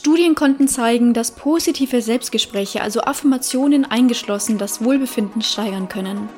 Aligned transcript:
Studien 0.00 0.34
konnten 0.34 0.66
zeigen, 0.66 1.12
dass 1.12 1.32
positive 1.32 2.00
Selbstgespräche, 2.00 2.80
also 2.80 3.02
Affirmationen 3.02 3.84
eingeschlossen, 3.84 4.56
das 4.56 4.82
Wohlbefinden 4.82 5.42
steigern 5.42 5.90
können. 5.90 6.30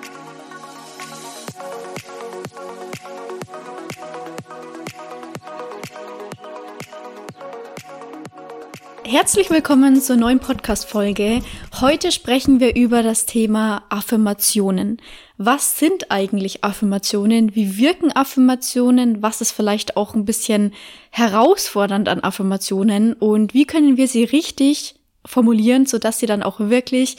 Herzlich 9.05 9.49
willkommen 9.49 10.01
zur 10.01 10.17
neuen 10.17 10.41
Podcast-Folge. 10.41 11.43
Heute 11.83 12.13
sprechen 12.13 12.61
wir 12.61 12.77
über 12.77 13.03
das 13.03 13.27
Thema 13.27 13.83
Affirmationen. 13.89 15.03
Was 15.37 15.81
sind 15.81 16.13
eigentlich 16.13 16.63
Affirmationen? 16.63 17.57
Wie 17.57 17.77
wirken 17.77 18.13
Affirmationen? 18.13 19.21
Was 19.21 19.41
ist 19.41 19.51
vielleicht 19.51 19.97
auch 19.97 20.15
ein 20.15 20.25
bisschen 20.25 20.75
herausfordernd 21.11 22.09
an 22.09 22.21
Affirmationen? 22.21 23.15
Und 23.15 23.53
wie 23.53 23.65
können 23.65 23.97
wir 23.97 24.07
sie 24.07 24.23
richtig 24.23 24.95
formulieren, 25.27 25.85
sodass 25.85 26.21
sie 26.21 26.27
dann 26.27 26.45
auch 26.45 26.61
wirklich 26.61 27.17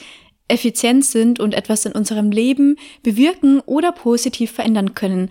effizient 0.48 1.04
sind 1.04 1.40
und 1.40 1.52
etwas 1.52 1.84
in 1.84 1.92
unserem 1.92 2.30
Leben 2.30 2.76
bewirken 3.02 3.60
oder 3.60 3.92
positiv 3.92 4.50
verändern 4.50 4.94
können? 4.94 5.30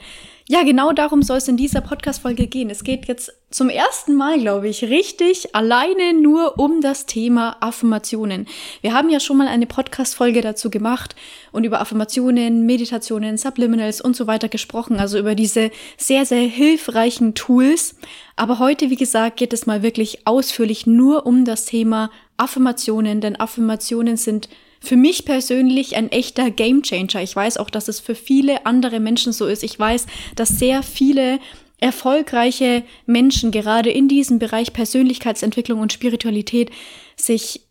Ja, 0.50 0.64
genau 0.64 0.92
darum 0.92 1.22
soll 1.22 1.38
es 1.38 1.48
in 1.48 1.56
dieser 1.56 1.80
Podcast-Folge 1.80 2.48
gehen. 2.48 2.70
Es 2.70 2.84
geht 2.84 3.08
jetzt 3.08 3.32
zum 3.50 3.70
ersten 3.70 4.14
Mal, 4.14 4.38
glaube 4.40 4.68
ich, 4.68 4.84
richtig 4.84 5.56
alleine 5.56 6.14
nur 6.14 6.60
um 6.60 6.82
das 6.82 7.06
Thema 7.06 7.56
Affirmationen. 7.62 8.48
Wir 8.82 8.94
haben 8.94 9.10
ja 9.10 9.22
schon 9.22 9.38
mal 9.38 9.48
eine 9.48 9.68
Podcast-Folge 9.68 10.42
dazu 10.42 10.70
gemacht 10.70 11.16
und 11.54 11.64
über 11.64 11.80
Affirmationen, 11.80 12.66
Meditationen, 12.66 13.38
Subliminals 13.38 14.02
und 14.02 14.18
so 14.18 14.28
weiter 14.28 14.50
gesprochen, 14.50 15.00
also 15.00 15.18
über 15.18 15.34
diese 15.34 15.72
sehr, 15.96 16.26
sehr 16.26 16.46
hilfreichen 16.46 17.36
Tools. 17.36 17.96
Aber 18.36 18.60
heute, 18.60 18.90
wie 18.90 18.98
gesagt, 18.98 19.38
geht 19.38 19.54
es 19.54 19.66
mal 19.66 19.82
wirklich 19.82 20.28
ausführlich 20.28 20.86
nur 20.86 21.26
um 21.26 21.46
das 21.46 21.64
Thema 21.64 22.12
Affirmationen, 22.36 23.22
denn 23.22 23.40
Affirmationen 23.40 24.18
sind 24.18 24.50
für 24.84 24.98
mich 24.98 25.24
persönlich 25.24 25.96
ein 25.96 26.12
echter 26.12 26.52
Gamechanger. 26.52 27.22
Ich 27.24 27.36
weiß 27.36 27.58
auch, 27.58 27.70
dass 27.70 27.88
es 27.88 28.02
für 28.02 28.16
viele 28.16 28.66
andere 28.66 29.00
Menschen 29.00 29.32
so 29.32 29.46
ist. 29.48 29.64
Ich 29.64 29.80
weiß, 29.80 30.06
dass 30.36 30.50
sehr 30.50 30.84
viele 30.84 31.40
erfolgreiche 31.80 32.84
Menschen 33.06 33.52
gerade 33.52 33.90
in 33.90 34.10
diesem 34.10 34.40
Bereich 34.40 34.74
Persönlichkeitsentwicklung 34.74 35.80
und 35.80 35.94
Spiritualität 35.94 36.70
sich 37.16 37.62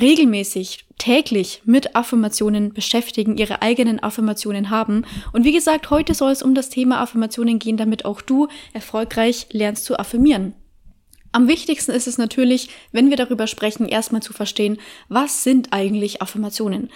regelmäßig, 0.00 0.86
täglich 0.98 1.62
mit 1.64 1.94
Affirmationen 1.94 2.72
beschäftigen, 2.72 3.36
ihre 3.36 3.62
eigenen 3.62 4.02
Affirmationen 4.02 4.70
haben. 4.70 5.04
Und 5.32 5.44
wie 5.44 5.52
gesagt, 5.52 5.90
heute 5.90 6.14
soll 6.14 6.32
es 6.32 6.42
um 6.42 6.54
das 6.54 6.68
Thema 6.68 7.00
Affirmationen 7.00 7.58
gehen, 7.58 7.76
damit 7.76 8.04
auch 8.04 8.22
du 8.22 8.48
erfolgreich 8.72 9.46
lernst 9.52 9.84
zu 9.84 9.98
affirmieren. 9.98 10.54
Am 11.32 11.48
wichtigsten 11.48 11.92
ist 11.92 12.06
es 12.06 12.18
natürlich, 12.18 12.70
wenn 12.92 13.10
wir 13.10 13.16
darüber 13.16 13.46
sprechen, 13.46 13.86
erstmal 13.86 14.22
zu 14.22 14.32
verstehen, 14.32 14.78
was 15.08 15.44
sind 15.44 15.72
eigentlich 15.72 16.22
Affirmationen. 16.22 16.90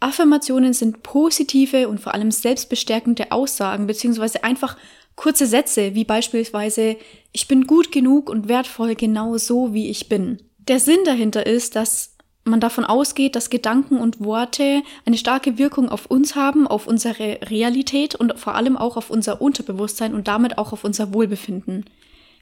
Affirmationen 0.00 0.72
sind 0.72 1.02
positive 1.02 1.88
und 1.88 2.00
vor 2.00 2.14
allem 2.14 2.30
selbstbestärkende 2.30 3.32
Aussagen 3.32 3.86
beziehungsweise 3.86 4.44
einfach 4.44 4.76
kurze 5.16 5.46
Sätze, 5.46 5.94
wie 5.94 6.04
beispielsweise 6.04 6.96
ich 7.32 7.48
bin 7.48 7.66
gut 7.66 7.92
genug 7.92 8.28
und 8.28 8.48
wertvoll 8.48 8.94
genau 8.94 9.38
so, 9.38 9.72
wie 9.72 9.88
ich 9.88 10.08
bin. 10.08 10.42
Der 10.58 10.80
Sinn 10.80 11.00
dahinter 11.04 11.46
ist, 11.46 11.76
dass 11.76 12.16
man 12.44 12.60
davon 12.60 12.84
ausgeht, 12.84 13.36
dass 13.36 13.50
Gedanken 13.50 13.98
und 13.98 14.20
Worte 14.20 14.82
eine 15.06 15.16
starke 15.16 15.56
Wirkung 15.56 15.88
auf 15.88 16.06
uns 16.06 16.34
haben, 16.34 16.66
auf 16.66 16.86
unsere 16.86 17.38
Realität 17.48 18.14
und 18.14 18.38
vor 18.38 18.54
allem 18.54 18.76
auch 18.76 18.96
auf 18.96 19.10
unser 19.10 19.40
Unterbewusstsein 19.40 20.14
und 20.14 20.28
damit 20.28 20.58
auch 20.58 20.72
auf 20.72 20.84
unser 20.84 21.14
Wohlbefinden. 21.14 21.84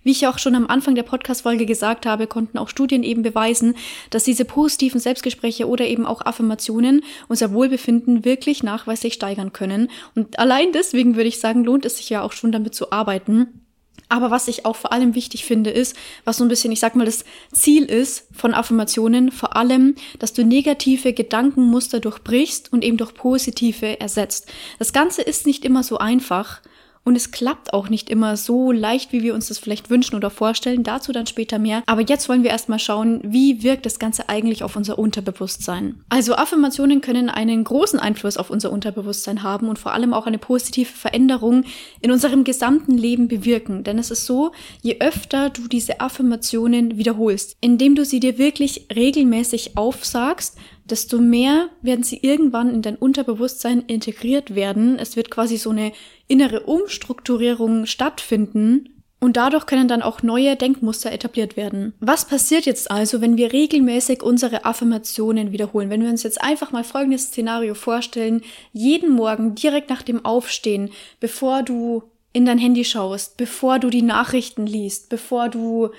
Wie 0.05 0.11
ich 0.11 0.27
auch 0.27 0.39
schon 0.39 0.55
am 0.55 0.67
Anfang 0.67 0.95
der 0.95 1.05
Podcast-Folge 1.05 1.67
gesagt 1.67 2.07
habe, 2.07 2.27
konnten 2.27 2.59
auch 2.59 2.69
Studien 2.69 3.05
eben 3.05 3.23
beweisen, 3.23 3.77
dass 4.11 4.25
diese 4.25 4.45
positiven 4.45 5.01
Selbstgespräche 5.01 5.69
oder 5.69 5.87
eben 5.87 6.07
auch 6.07 6.23
Affirmationen 6.23 7.03
unser 7.29 7.53
Wohlbefinden 7.53 8.25
wirklich 8.25 8.63
nachweislich 8.63 9.15
steigern 9.15 9.53
können. 9.53 9.89
Und 10.15 10.39
allein 10.39 10.73
deswegen 10.73 11.15
würde 11.15 11.29
ich 11.29 11.39
sagen, 11.39 11.65
lohnt 11.65 11.85
es 11.85 11.99
sich 11.99 12.11
ja 12.11 12.23
auch 12.23 12.33
schon 12.33 12.53
damit 12.53 12.75
zu 12.75 12.91
arbeiten. 12.91 13.63
Aber 14.09 14.31
was 14.31 14.49
ich 14.49 14.67
auch 14.67 14.77
vor 14.77 14.93
allem 14.93 15.15
wichtig 15.15 15.47
finde, 15.47 15.71
ist, 15.71 15.97
was 16.25 16.37
so 16.37 16.45
ein 16.45 16.49
bisschen, 16.49 16.71
ich 16.71 16.81
sag 16.81 16.97
mal, 16.97 17.07
das 17.07 17.25
Ziel 17.51 17.85
ist 17.85 18.27
von 18.33 18.53
Affirmationen, 18.53 19.31
vor 19.31 19.57
allem, 19.57 19.95
dass 20.19 20.35
du 20.35 20.45
negative 20.45 21.15
Gedankenmuster 21.15 21.99
durchbrichst 21.99 22.71
und 22.73 22.85
eben 22.85 22.99
durch 22.99 23.15
positive 23.15 24.01
ersetzt. 24.01 24.53
Das 24.79 24.93
Ganze 24.93 25.23
ist 25.23 25.47
nicht 25.47 25.65
immer 25.65 25.83
so 25.83 25.97
einfach. 25.97 26.61
Und 27.05 27.17
es 27.17 27.33
klappt 27.33 27.73
auch 27.73 27.89
nicht 27.89 28.09
immer 28.11 28.37
so 28.37 28.71
leicht, 28.71 29.13
wie 29.13 29.23
wir 29.23 29.35
uns 29.35 29.49
das 29.49 29.59
vielleicht 29.59 29.91
wünschen 29.91 30.15
oder 30.15 30.31
vorstellen. 30.31 30.85
Dazu 30.85 31.13
dann 31.13 31.27
später 31.27 31.59
mehr. 31.59 31.83
Aber 31.87 32.03
jetzt 32.03 32.29
wollen 32.29 32.45
wir 32.45 32.51
erstmal 32.51 32.79
schauen, 32.79 33.21
wie 33.25 33.63
wirkt 33.65 33.87
das 33.87 33.99
Ganze 33.99 34.29
eigentlich 34.29 34.63
auf 34.63 34.77
unser 34.77 34.99
Unterbewusstsein. 34.99 36.01
Also 36.09 36.37
Affirmationen 36.37 37.01
können 37.01 37.29
einen 37.29 37.65
großen 37.65 37.99
Einfluss 37.99 38.37
auf 38.37 38.51
unser 38.51 38.71
Unterbewusstsein 38.71 39.43
haben 39.43 39.69
und 39.69 39.81
vor 39.81 39.93
allem 39.93 40.15
auch 40.15 40.27
eine 40.27 40.39
positive 40.39 40.93
Veränderung 40.93 41.65
in 42.01 42.13
unserem 42.13 42.45
gesamten 42.45 42.97
Leben 42.97 43.27
bewirken. 43.27 43.83
Denn 43.83 43.99
es 43.99 44.13
ist 44.13 44.27
so, 44.27 44.53
je 44.83 44.99
öfter 45.01 45.51
du 45.51 45.67
diese 45.67 46.01
Affirmationen 46.01 46.99
wiederholst, 46.99 47.57
indem 47.61 47.97
du 47.97 48.05
sie 48.05 48.21
dir 48.21 48.39
wirklich 48.39 48.87
regelmäßig 48.95 49.77
aufsagst, 49.77 50.57
desto 50.85 51.19
mehr 51.19 51.69
werden 51.81 52.05
sie 52.05 52.19
irgendwann 52.23 52.73
in 52.73 52.83
dein 52.83 52.97
Unterbewusstsein 52.97 53.83
integriert 53.87 54.55
werden. 54.55 54.99
Es 54.99 55.17
wird 55.17 55.31
quasi 55.31 55.57
so 55.57 55.71
eine 55.71 55.93
innere 56.29 56.61
Umstrukturierung 56.61 57.87
stattfinden 57.87 58.89
und 59.23 59.37
dadurch 59.37 59.67
können 59.67 59.87
dann 59.87 60.03
auch 60.03 60.23
neue 60.23 60.57
Denkmuster 60.57 61.13
etabliert 61.13 61.57
werden. 61.57 61.95
Was 62.01 62.25
passiert 62.25 62.67
jetzt 62.67 62.91
also, 62.91 63.21
wenn 63.21 63.37
wir 63.37 63.53
regelmäßig 63.53 64.21
unsere 64.21 64.65
Affirmationen 64.65 65.53
wiederholen? 65.53 65.91
Wenn 65.91 66.03
wir 66.03 66.11
uns 66.11 66.25
jetzt 66.25 66.43
einfach 66.43 66.73
mal 66.73 66.83
folgendes 66.83 67.27
Szenario 67.27 67.75
vorstellen, 67.75 68.43
jeden 68.73 69.11
Morgen 69.11 69.55
direkt 69.55 69.91
nach 69.91 70.03
dem 70.03 70.25
Aufstehen, 70.25 70.91
bevor 71.21 71.63
du 71.63 72.03
in 72.33 72.47
dein 72.47 72.59
Handy 72.59 72.85
schaust, 72.85 73.37
bevor 73.37 73.79
du 73.79 73.91
die 73.91 74.03
Nachrichten 74.03 74.67
liest, 74.67 75.09
bevor 75.09 75.49
du 75.49 75.91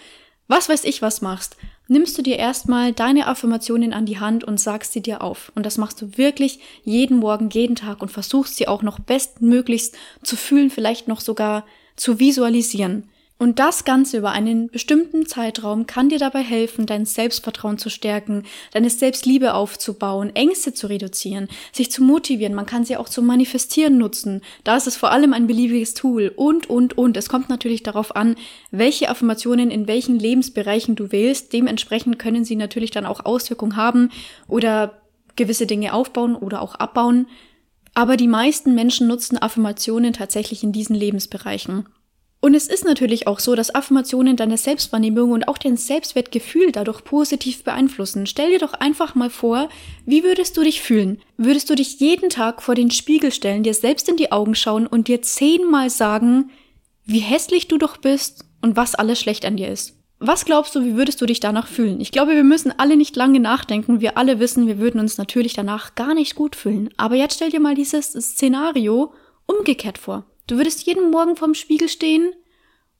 was 0.49 0.67
weiß 0.67 0.83
ich 0.83 1.01
was 1.01 1.21
machst, 1.21 1.55
nimmst 1.87 2.17
du 2.17 2.21
dir 2.21 2.37
erstmal 2.37 2.93
deine 2.93 3.27
Affirmationen 3.27 3.93
an 3.93 4.05
die 4.05 4.19
Hand 4.19 4.43
und 4.43 4.59
sagst 4.59 4.93
sie 4.93 5.01
dir 5.01 5.21
auf. 5.21 5.51
Und 5.55 5.65
das 5.65 5.77
machst 5.77 6.01
du 6.01 6.17
wirklich 6.17 6.59
jeden 6.83 7.17
Morgen, 7.17 7.49
jeden 7.49 7.75
Tag 7.75 8.01
und 8.01 8.09
versuchst 8.09 8.55
sie 8.55 8.67
auch 8.67 8.81
noch 8.81 8.99
bestmöglichst 8.99 9.95
zu 10.23 10.35
fühlen, 10.35 10.69
vielleicht 10.69 11.07
noch 11.07 11.19
sogar 11.19 11.65
zu 11.95 12.19
visualisieren. 12.19 13.09
Und 13.43 13.59
das 13.59 13.83
Ganze 13.83 14.19
über 14.19 14.31
einen 14.31 14.69
bestimmten 14.69 15.25
Zeitraum 15.25 15.85
kann 15.85 16.07
dir 16.07 16.17
dabei 16.17 16.41
helfen, 16.41 16.85
dein 16.85 17.05
Selbstvertrauen 17.05 17.77
zu 17.77 17.89
stärken, 17.89 18.43
deine 18.71 18.89
Selbstliebe 18.89 19.53
aufzubauen, 19.53 20.33
Ängste 20.33 20.73
zu 20.73 20.87
reduzieren, 20.87 21.49
sich 21.73 21.91
zu 21.91 22.03
motivieren. 22.03 22.53
Man 22.53 22.65
kann 22.65 22.85
sie 22.85 22.95
auch 22.95 23.09
zum 23.09 23.25
Manifestieren 23.25 23.97
nutzen. 23.97 24.39
Da 24.63 24.77
ist 24.77 24.87
es 24.87 24.95
vor 24.95 25.11
allem 25.11 25.33
ein 25.33 25.45
beliebiges 25.45 25.93
Tool. 25.93 26.31
Und, 26.33 26.69
und, 26.69 26.97
und. 26.97 27.17
Es 27.17 27.27
kommt 27.27 27.49
natürlich 27.49 27.83
darauf 27.83 28.15
an, 28.15 28.37
welche 28.71 29.09
Affirmationen 29.09 29.71
in 29.71 29.89
welchen 29.89 30.17
Lebensbereichen 30.17 30.95
du 30.95 31.11
wählst. 31.11 31.51
Dementsprechend 31.51 32.19
können 32.19 32.45
sie 32.45 32.55
natürlich 32.55 32.91
dann 32.91 33.05
auch 33.05 33.25
Auswirkungen 33.25 33.75
haben 33.75 34.09
oder 34.47 35.01
gewisse 35.35 35.67
Dinge 35.67 35.93
aufbauen 35.93 36.37
oder 36.37 36.61
auch 36.61 36.75
abbauen. 36.75 37.27
Aber 37.93 38.15
die 38.15 38.29
meisten 38.29 38.73
Menschen 38.73 39.07
nutzen 39.07 39.37
Affirmationen 39.37 40.13
tatsächlich 40.13 40.63
in 40.63 40.71
diesen 40.71 40.95
Lebensbereichen. 40.95 41.87
Und 42.43 42.55
es 42.55 42.67
ist 42.67 42.83
natürlich 42.83 43.25
auch 43.25 43.39
so, 43.39 43.55
dass 43.55 43.73
Affirmationen 43.73 44.35
deine 44.35 44.57
Selbstwahrnehmung 44.57 45.31
und 45.31 45.47
auch 45.47 45.57
dein 45.57 45.77
Selbstwertgefühl 45.77 46.73
dadurch 46.73 47.05
positiv 47.05 47.63
beeinflussen. 47.63 48.25
Stell 48.27 48.51
dir 48.51 48.59
doch 48.59 48.73
einfach 48.73 49.15
mal 49.15 49.29
vor, 49.29 49.69
wie 50.05 50.25
würdest 50.25 50.57
du 50.57 50.61
dich 50.61 50.81
fühlen? 50.81 51.21
Würdest 51.37 51.69
du 51.69 51.75
dich 51.75 52.01
jeden 52.01 52.29
Tag 52.29 52.61
vor 52.61 52.75
den 52.75 52.91
Spiegel 52.91 53.31
stellen, 53.31 53.63
dir 53.63 53.73
selbst 53.73 54.09
in 54.09 54.17
die 54.17 54.33
Augen 54.33 54.55
schauen 54.55 54.87
und 54.87 55.07
dir 55.07 55.21
zehnmal 55.21 55.89
sagen, 55.89 56.51
wie 57.05 57.19
hässlich 57.19 57.69
du 57.69 57.77
doch 57.77 57.95
bist 57.95 58.43
und 58.61 58.75
was 58.75 58.93
alles 58.93 59.21
schlecht 59.21 59.45
an 59.45 59.55
dir 59.55 59.69
ist? 59.69 59.97
Was 60.19 60.43
glaubst 60.43 60.75
du, 60.75 60.83
wie 60.83 60.97
würdest 60.97 61.21
du 61.21 61.25
dich 61.25 61.39
danach 61.39 61.67
fühlen? 61.67 62.01
Ich 62.01 62.11
glaube, 62.11 62.35
wir 62.35 62.43
müssen 62.43 62.77
alle 62.77 62.97
nicht 62.97 63.15
lange 63.15 63.39
nachdenken. 63.39 64.01
Wir 64.01 64.17
alle 64.17 64.41
wissen, 64.41 64.67
wir 64.67 64.79
würden 64.79 64.99
uns 64.99 65.17
natürlich 65.17 65.53
danach 65.53 65.95
gar 65.95 66.13
nicht 66.13 66.35
gut 66.35 66.57
fühlen. 66.57 66.89
Aber 66.97 67.15
jetzt 67.15 67.35
stell 67.35 67.51
dir 67.51 67.61
mal 67.61 67.75
dieses 67.75 68.07
Szenario 68.11 69.13
umgekehrt 69.45 69.97
vor. 69.97 70.25
Du 70.47 70.57
würdest 70.57 70.83
jeden 70.83 71.11
Morgen 71.11 71.35
vorm 71.35 71.53
Spiegel 71.53 71.87
stehen 71.87 72.33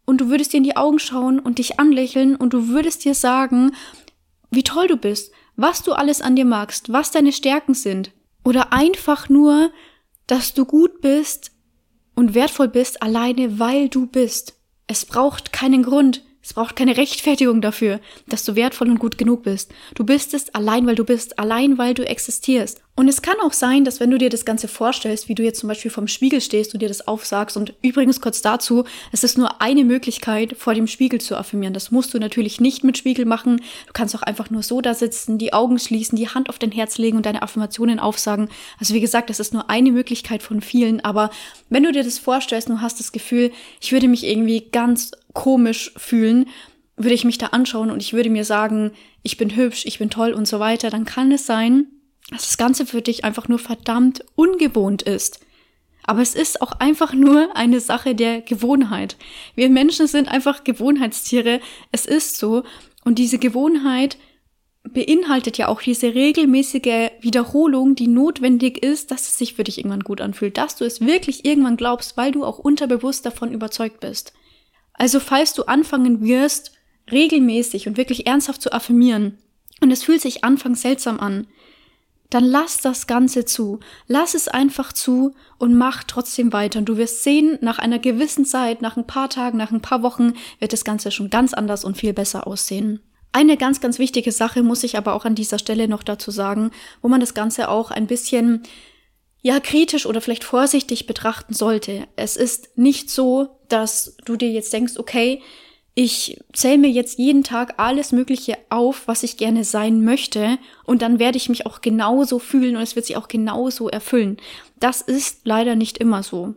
und 0.06 0.22
du 0.22 0.30
würdest 0.30 0.54
dir 0.54 0.58
in 0.58 0.64
die 0.64 0.78
Augen 0.78 1.00
schauen 1.00 1.40
und 1.40 1.58
dich 1.58 1.80
anlächeln 1.80 2.36
und 2.36 2.54
du 2.54 2.68
würdest 2.70 3.04
dir 3.04 3.16
sagen, 3.16 3.74
wie 4.50 4.64
toll 4.64 4.88
du 4.88 4.98
bist, 4.98 5.32
was 5.56 5.84
du 5.84 5.94
alles 5.94 6.22
an 6.22 6.36
dir 6.36 6.46
magst, 6.46 6.92
was 6.92 7.12
deine 7.12 7.32
Stärken 7.32 7.74
sind. 7.74 8.12
Oder 8.44 8.72
einfach 8.74 9.30
nur, 9.30 9.72
dass 10.28 10.54
du 10.54 10.66
gut 10.66 11.02
bist 11.02 11.52
und 12.16 12.34
wertvoll 12.34 12.68
bist, 12.68 13.02
alleine 13.02 13.60
weil 13.60 13.90
du 13.90 14.06
bist. 14.06 14.56
Es 14.88 15.06
braucht 15.06 15.54
keinen 15.54 15.84
Grund, 15.84 16.24
es 16.42 16.54
braucht 16.54 16.76
keine 16.76 16.98
Rechtfertigung 16.98 17.62
dafür, 17.62 18.00
dass 18.28 18.44
du 18.44 18.56
wertvoll 18.56 18.90
und 18.90 19.00
gut 19.00 19.18
genug 19.18 19.44
bist. 19.44 19.72
Du 19.96 20.04
bist 20.04 20.34
es 20.34 20.54
allein, 20.54 20.86
weil 20.86 20.96
du 20.96 21.06
bist, 21.06 21.40
allein 21.40 21.78
weil 21.78 21.94
du 21.94 22.06
existierst. 22.06 22.82
Und 22.96 23.08
es 23.08 23.24
kann 23.24 23.38
auch 23.44 23.54
sein, 23.54 23.86
dass 23.86 24.00
wenn 24.00 24.12
du 24.12 24.20
dir 24.20 24.30
das 24.30 24.46
Ganze 24.46 24.68
vorstellst, 24.68 25.28
wie 25.28 25.34
du 25.34 25.42
jetzt 25.42 25.60
zum 25.60 25.68
Beispiel 25.68 25.90
vom 25.90 26.08
Spiegel 26.08 26.42
stehst 26.42 26.76
und 26.76 26.82
dir 26.82 26.88
das 26.88 27.08
aufsagst, 27.08 27.58
und 27.58 27.74
übrigens 27.82 28.22
kurz 28.22 28.44
dazu, 28.44 28.84
es 29.12 29.24
ist 29.24 29.36
nur 29.36 29.62
eine 29.64 29.84
Möglichkeit, 29.84 30.56
vor 30.58 30.76
dem 30.76 30.86
Spiegel 30.86 31.20
zu 31.20 31.36
affirmieren. 31.36 31.74
Das 31.74 31.90
musst 31.90 32.14
du 32.14 32.20
natürlich 32.20 32.62
nicht 32.62 32.84
mit 32.84 32.96
Spiegel 32.96 33.26
machen. 33.26 33.58
Du 33.88 33.94
kannst 33.94 34.16
auch 34.16 34.22
einfach 34.22 34.52
nur 34.52 34.62
so 34.62 34.80
da 34.80 34.94
sitzen, 34.94 35.40
die 35.40 35.54
Augen 35.54 35.80
schließen, 35.80 36.16
die 36.18 36.30
Hand 36.30 36.50
auf 36.50 36.60
dein 36.60 36.72
Herz 36.72 37.00
legen 37.00 37.18
und 37.18 37.26
deine 37.26 37.42
Affirmationen 37.42 38.00
aufsagen. 38.00 38.50
Also 38.80 38.94
wie 38.94 39.02
gesagt, 39.02 39.32
das 39.32 39.40
ist 39.40 39.54
nur 39.54 39.72
eine 39.72 39.92
Möglichkeit 39.92 40.44
von 40.44 40.62
vielen. 40.62 41.04
Aber 41.04 41.32
wenn 41.70 41.84
du 41.84 41.92
dir 41.92 42.04
das 42.04 42.20
vorstellst, 42.20 42.70
du 42.70 42.80
hast 42.80 43.00
das 43.00 43.12
Gefühl, 43.12 43.52
ich 43.82 43.92
würde 43.92 44.08
mich 44.08 44.24
irgendwie 44.24 44.70
ganz 44.72 45.12
komisch 45.34 45.94
fühlen, 45.98 46.46
würde 46.96 47.16
ich 47.16 47.26
mich 47.26 47.40
da 47.40 47.48
anschauen 47.48 47.90
und 47.90 48.04
ich 48.04 48.14
würde 48.14 48.30
mir 48.30 48.46
sagen, 48.46 48.92
ich 49.24 49.38
bin 49.38 49.56
hübsch, 49.56 49.86
ich 49.88 49.98
bin 49.98 50.12
toll 50.12 50.32
und 50.32 50.48
so 50.48 50.60
weiter, 50.60 50.92
dann 50.92 51.06
kann 51.06 51.32
es 51.32 51.48
sein, 51.48 51.88
dass 52.30 52.46
das 52.48 52.58
Ganze 52.58 52.86
für 52.86 53.02
dich 53.02 53.26
einfach 53.26 53.48
nur 53.48 53.60
verdammt 53.60 54.24
ungewohnt 54.36 55.02
ist. 55.04 55.40
Aber 56.06 56.22
es 56.22 56.36
ist 56.36 56.62
auch 56.62 56.74
einfach 56.74 57.14
nur 57.14 57.56
eine 57.56 57.80
Sache 57.80 58.14
der 58.14 58.42
Gewohnheit. 58.42 59.16
Wir 59.56 59.70
Menschen 59.70 60.08
sind 60.08 60.28
einfach 60.28 60.64
Gewohnheitstiere. 60.64 61.62
Es 61.92 62.06
ist 62.06 62.38
so. 62.38 62.64
Und 63.06 63.20
diese 63.20 63.38
Gewohnheit 63.38 64.18
beinhaltet 64.84 65.58
ja 65.58 65.70
auch 65.70 65.82
diese 65.82 66.14
regelmäßige 66.14 67.12
Wiederholung, 67.22 67.96
die 67.96 68.08
notwendig 68.08 68.84
ist, 68.84 69.12
dass 69.12 69.30
es 69.30 69.38
sich 69.38 69.54
für 69.54 69.64
dich 69.64 69.78
irgendwann 69.78 70.02
gut 70.02 70.20
anfühlt, 70.20 70.58
dass 70.58 70.76
du 70.76 70.84
es 70.84 71.00
wirklich 71.00 71.46
irgendwann 71.46 71.78
glaubst, 71.78 72.18
weil 72.18 72.34
du 72.34 72.44
auch 72.44 72.60
unterbewusst 72.60 73.26
davon 73.26 73.54
überzeugt 73.54 74.02
bist. 74.02 74.34
Also 74.94 75.22
falls 75.22 75.54
du 75.54 75.64
anfangen 75.64 76.22
wirst, 76.22 76.74
regelmäßig 77.12 77.88
und 77.88 77.96
wirklich 77.96 78.28
ernsthaft 78.28 78.62
zu 78.62 78.74
affirmieren, 78.74 79.38
und 79.82 79.92
es 79.92 80.04
fühlt 80.04 80.22
sich 80.22 80.44
anfangs 80.44 80.82
seltsam 80.82 81.20
an, 81.20 81.48
dann 82.30 82.44
lass 82.44 82.82
das 82.82 83.06
Ganze 83.06 83.46
zu. 83.46 83.80
Lass 84.08 84.34
es 84.34 84.48
einfach 84.48 84.92
zu 84.92 85.36
und 85.60 85.76
mach 85.76 86.04
trotzdem 86.04 86.52
weiter. 86.52 86.80
Und 86.80 86.86
du 86.86 86.98
wirst 86.98 87.24
sehen, 87.24 87.58
nach 87.62 87.80
einer 87.80 88.00
gewissen 88.00 88.46
Zeit, 88.46 88.82
nach 88.82 88.98
ein 88.98 89.08
paar 89.08 89.30
Tagen, 89.30 89.58
nach 89.58 89.72
ein 89.72 89.82
paar 89.82 90.02
Wochen, 90.02 90.34
wird 90.60 90.74
das 90.74 90.84
Ganze 90.84 91.12
schon 91.12 91.30
ganz 91.30 91.54
anders 91.54 91.86
und 91.86 91.98
viel 91.98 92.14
besser 92.14 92.48
aussehen. 92.48 93.02
Eine 93.34 93.58
ganz, 93.58 93.82
ganz 93.82 94.00
wichtige 94.00 94.32
Sache 94.32 94.62
muss 94.62 94.84
ich 94.84 94.98
aber 94.98 95.14
auch 95.14 95.26
an 95.26 95.36
dieser 95.36 95.60
Stelle 95.60 95.88
noch 95.88 96.04
dazu 96.04 96.32
sagen, 96.32 96.72
wo 97.02 97.08
man 97.08 97.20
das 97.20 97.34
Ganze 97.34 97.70
auch 97.70 97.92
ein 97.92 98.08
bisschen 98.08 98.64
ja 99.42 99.60
kritisch 99.60 100.06
oder 100.06 100.22
vielleicht 100.22 100.44
vorsichtig 100.44 101.06
betrachten 101.06 101.54
sollte. 101.54 102.08
Es 102.16 102.38
ist 102.38 102.78
nicht 102.78 103.10
so, 103.10 103.60
dass 103.70 104.16
du 104.26 104.36
dir 104.38 104.50
jetzt 104.50 104.72
denkst, 104.72 104.94
okay, 104.98 105.42
ich 105.96 106.40
zähle 106.54 106.80
mir 106.80 106.90
jetzt 106.90 107.20
jeden 107.20 107.44
Tag 107.44 107.76
alles 107.78 108.12
Mögliche 108.12 108.58
auf, 108.70 109.08
was 109.08 109.22
ich 109.22 109.38
gerne 109.38 109.64
sein 109.64 110.04
möchte, 110.04 110.58
und 110.86 111.02
dann 111.02 111.20
werde 111.20 111.38
ich 111.38 111.50
mich 111.50 111.66
auch 111.66 111.82
genauso 111.82 112.40
fühlen 112.40 112.76
und 112.76 112.82
es 112.82 112.96
wird 112.96 113.06
sich 113.06 113.18
auch 113.18 113.28
genauso 113.28 113.90
erfüllen. 113.90 114.38
Das 114.80 115.02
ist 115.02 115.42
leider 115.44 115.76
nicht 115.76 116.00
immer 116.00 116.24
so. 116.24 116.56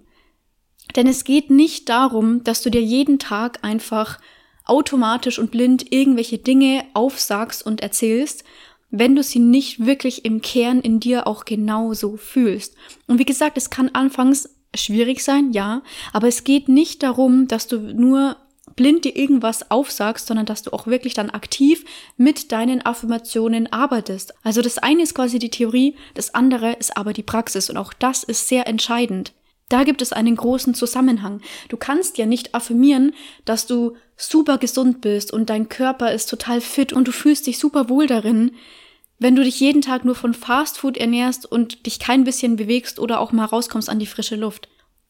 Denn 0.94 1.06
es 1.06 1.24
geht 1.24 1.50
nicht 1.50 1.88
darum, 1.88 2.44
dass 2.44 2.62
du 2.62 2.70
dir 2.70 2.82
jeden 2.82 3.18
Tag 3.18 3.62
einfach 3.62 4.18
automatisch 4.64 5.38
und 5.38 5.50
blind 5.50 5.92
irgendwelche 5.92 6.38
Dinge 6.38 6.84
aufsagst 6.94 7.64
und 7.64 7.82
erzählst, 7.82 8.44
wenn 8.90 9.14
du 9.14 9.22
sie 9.22 9.40
nicht 9.40 9.84
wirklich 9.84 10.24
im 10.24 10.40
Kern 10.40 10.80
in 10.80 11.00
dir 11.00 11.26
auch 11.26 11.44
genauso 11.44 12.16
fühlst. 12.16 12.74
Und 13.06 13.18
wie 13.18 13.24
gesagt, 13.24 13.58
es 13.58 13.68
kann 13.68 13.90
anfangs 13.92 14.48
schwierig 14.74 15.22
sein, 15.22 15.52
ja, 15.52 15.82
aber 16.12 16.28
es 16.28 16.44
geht 16.44 16.68
nicht 16.68 17.02
darum, 17.02 17.48
dass 17.48 17.66
du 17.66 17.78
nur 17.78 18.36
blind 18.76 19.04
dir 19.04 19.16
irgendwas 19.16 19.70
aufsagst, 19.70 20.26
sondern 20.26 20.46
dass 20.46 20.62
du 20.62 20.72
auch 20.72 20.86
wirklich 20.86 21.14
dann 21.14 21.30
aktiv 21.30 21.84
mit 22.16 22.52
deinen 22.52 22.84
Affirmationen 22.84 23.72
arbeitest. 23.72 24.34
Also 24.42 24.62
das 24.62 24.78
eine 24.78 25.02
ist 25.02 25.14
quasi 25.14 25.38
die 25.38 25.50
Theorie, 25.50 25.96
das 26.14 26.34
andere 26.34 26.72
ist 26.74 26.96
aber 26.96 27.12
die 27.12 27.22
Praxis 27.22 27.70
und 27.70 27.78
auch 27.78 27.92
das 27.92 28.22
ist 28.22 28.48
sehr 28.48 28.66
entscheidend. 28.66 29.32
Da 29.68 29.82
gibt 29.82 30.00
es 30.00 30.12
einen 30.12 30.36
großen 30.36 30.74
Zusammenhang. 30.74 31.40
Du 31.68 31.76
kannst 31.76 32.18
ja 32.18 32.26
nicht 32.26 32.54
affirmieren, 32.54 33.14
dass 33.44 33.66
du 33.66 33.96
super 34.16 34.58
gesund 34.58 35.00
bist 35.00 35.32
und 35.32 35.50
dein 35.50 35.68
Körper 35.68 36.12
ist 36.12 36.30
total 36.30 36.60
fit 36.60 36.92
und 36.92 37.08
du 37.08 37.12
fühlst 37.12 37.46
dich 37.46 37.58
super 37.58 37.88
wohl 37.88 38.06
darin, 38.06 38.52
wenn 39.18 39.34
du 39.34 39.42
dich 39.42 39.58
jeden 39.58 39.82
Tag 39.82 40.04
nur 40.04 40.14
von 40.14 40.34
Fastfood 40.34 40.96
ernährst 40.96 41.50
und 41.50 41.86
dich 41.86 41.98
kein 41.98 42.24
bisschen 42.24 42.56
bewegst 42.56 43.00
oder 43.00 43.18
auch 43.18 43.32
mal 43.32 43.46
rauskommst 43.46 43.88
an 43.88 43.98
die 43.98 44.06
frische 44.06 44.36
Luft. 44.36 44.68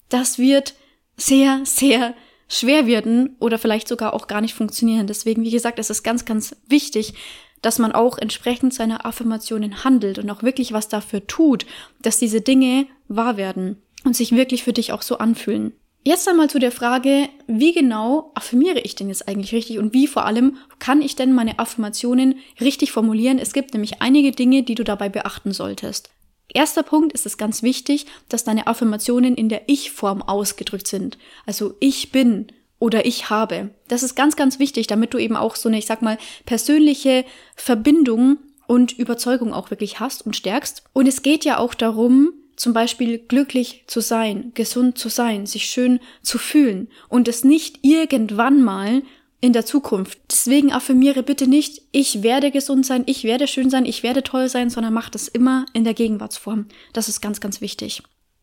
Das 0.08 0.38
wird 0.38 0.74
sehr, 1.16 1.60
sehr 1.64 2.14
schwer 2.48 2.86
werden 2.86 3.36
oder 3.40 3.58
vielleicht 3.58 3.88
sogar 3.88 4.12
auch 4.12 4.26
gar 4.26 4.40
nicht 4.40 4.54
funktionieren. 4.54 5.06
Deswegen, 5.06 5.42
wie 5.42 5.50
gesagt, 5.50 5.78
es 5.78 5.90
ist 5.90 6.02
ganz, 6.02 6.24
ganz 6.24 6.56
wichtig, 6.68 7.14
dass 7.62 7.78
man 7.78 7.92
auch 7.92 8.18
entsprechend 8.18 8.74
seiner 8.74 9.06
Affirmationen 9.06 9.84
handelt 9.84 10.18
und 10.18 10.30
auch 10.30 10.42
wirklich 10.42 10.72
was 10.72 10.88
dafür 10.88 11.26
tut, 11.26 11.66
dass 12.02 12.18
diese 12.18 12.40
Dinge 12.40 12.86
wahr 13.08 13.36
werden 13.36 13.82
und 14.04 14.14
sich 14.14 14.32
wirklich 14.32 14.62
für 14.62 14.72
dich 14.72 14.92
auch 14.92 15.02
so 15.02 15.18
anfühlen. 15.18 15.72
Jetzt 16.04 16.28
einmal 16.28 16.48
zu 16.48 16.60
der 16.60 16.70
Frage, 16.70 17.28
wie 17.48 17.72
genau 17.72 18.30
affirmiere 18.34 18.78
ich 18.78 18.94
denn 18.94 19.08
jetzt 19.08 19.26
eigentlich 19.26 19.52
richtig 19.52 19.80
und 19.80 19.92
wie 19.92 20.06
vor 20.06 20.24
allem 20.24 20.56
kann 20.78 21.02
ich 21.02 21.16
denn 21.16 21.32
meine 21.32 21.58
Affirmationen 21.58 22.36
richtig 22.60 22.92
formulieren? 22.92 23.40
Es 23.40 23.52
gibt 23.52 23.74
nämlich 23.74 24.00
einige 24.00 24.30
Dinge, 24.30 24.62
die 24.62 24.76
du 24.76 24.84
dabei 24.84 25.08
beachten 25.08 25.52
solltest. 25.52 26.10
Erster 26.52 26.82
Punkt 26.82 27.12
ist 27.12 27.26
es 27.26 27.38
ganz 27.38 27.62
wichtig, 27.62 28.06
dass 28.28 28.44
deine 28.44 28.66
Affirmationen 28.66 29.34
in 29.34 29.48
der 29.48 29.62
Ich-Form 29.66 30.22
ausgedrückt 30.22 30.86
sind. 30.86 31.18
Also 31.44 31.74
ich 31.80 32.12
bin 32.12 32.46
oder 32.78 33.06
ich 33.06 33.30
habe. 33.30 33.70
Das 33.88 34.02
ist 34.02 34.14
ganz, 34.14 34.36
ganz 34.36 34.58
wichtig, 34.58 34.86
damit 34.86 35.14
du 35.14 35.18
eben 35.18 35.36
auch 35.36 35.56
so 35.56 35.68
eine, 35.68 35.78
ich 35.78 35.86
sag 35.86 36.02
mal, 36.02 36.18
persönliche 36.44 37.24
Verbindung 37.54 38.38
und 38.66 38.98
Überzeugung 38.98 39.52
auch 39.52 39.70
wirklich 39.70 40.00
hast 40.00 40.26
und 40.26 40.36
stärkst. 40.36 40.84
Und 40.92 41.06
es 41.06 41.22
geht 41.22 41.44
ja 41.44 41.58
auch 41.58 41.74
darum, 41.74 42.32
zum 42.56 42.72
Beispiel 42.72 43.18
glücklich 43.18 43.84
zu 43.86 44.00
sein, 44.00 44.52
gesund 44.54 44.98
zu 44.98 45.08
sein, 45.08 45.46
sich 45.46 45.66
schön 45.66 46.00
zu 46.22 46.38
fühlen 46.38 46.88
und 47.08 47.28
es 47.28 47.44
nicht 47.44 47.80
irgendwann 47.82 48.62
mal 48.62 49.02
in 49.40 49.52
der 49.52 49.66
Zukunft. 49.66 50.18
Deswegen 50.30 50.72
affirmiere 50.72 51.22
bitte 51.22 51.46
nicht, 51.46 51.82
ich 51.92 52.22
werde 52.22 52.50
gesund 52.50 52.86
sein, 52.86 53.04
ich 53.06 53.24
werde 53.24 53.46
schön 53.46 53.70
sein, 53.70 53.84
ich 53.84 54.02
werde 54.02 54.22
toll 54.22 54.48
sein, 54.48 54.70
sondern 54.70 54.94
mach 54.94 55.10
das 55.10 55.28
immer 55.28 55.66
in 55.72 55.84
der 55.84 55.94
Gegenwartsform. 55.94 56.66
Das 56.92 57.08
ist 57.08 57.20
ganz, 57.20 57.40
ganz 57.40 57.60
wichtig. 57.60 58.02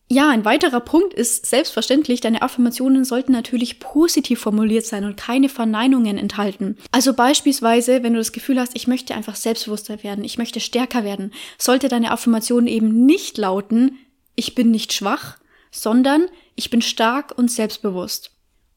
Ja, 0.09 0.29
ein 0.29 0.45
weiterer 0.45 0.81
Punkt 0.81 1.13
ist 1.13 1.47
selbstverständlich, 1.47 2.21
deine 2.21 2.41
Affirmationen 2.41 3.05
sollten 3.05 3.31
natürlich 3.31 3.79
positiv 3.79 4.41
formuliert 4.41 4.85
sein 4.85 5.05
und 5.05 5.17
keine 5.17 5.49
Verneinungen 5.49 6.17
enthalten. 6.17 6.77
Also 6.91 7.13
beispielsweise, 7.13 8.03
wenn 8.03 8.13
du 8.13 8.19
das 8.19 8.31
Gefühl 8.31 8.59
hast, 8.59 8.75
ich 8.75 8.85
möchte 8.85 9.15
einfach 9.15 9.35
selbstbewusster 9.35 10.03
werden, 10.03 10.23
ich 10.23 10.37
möchte 10.37 10.59
stärker 10.59 11.03
werden, 11.03 11.33
sollte 11.57 11.87
deine 11.87 12.11
Affirmation 12.11 12.67
eben 12.67 13.05
nicht 13.05 13.37
lauten, 13.37 13.97
ich 14.35 14.53
bin 14.53 14.69
nicht 14.69 14.93
schwach, 14.93 15.37
sondern 15.71 16.25
ich 16.55 16.69
bin 16.69 16.81
stark 16.83 17.35
und 17.35 17.49
selbstbewusst 17.49 18.32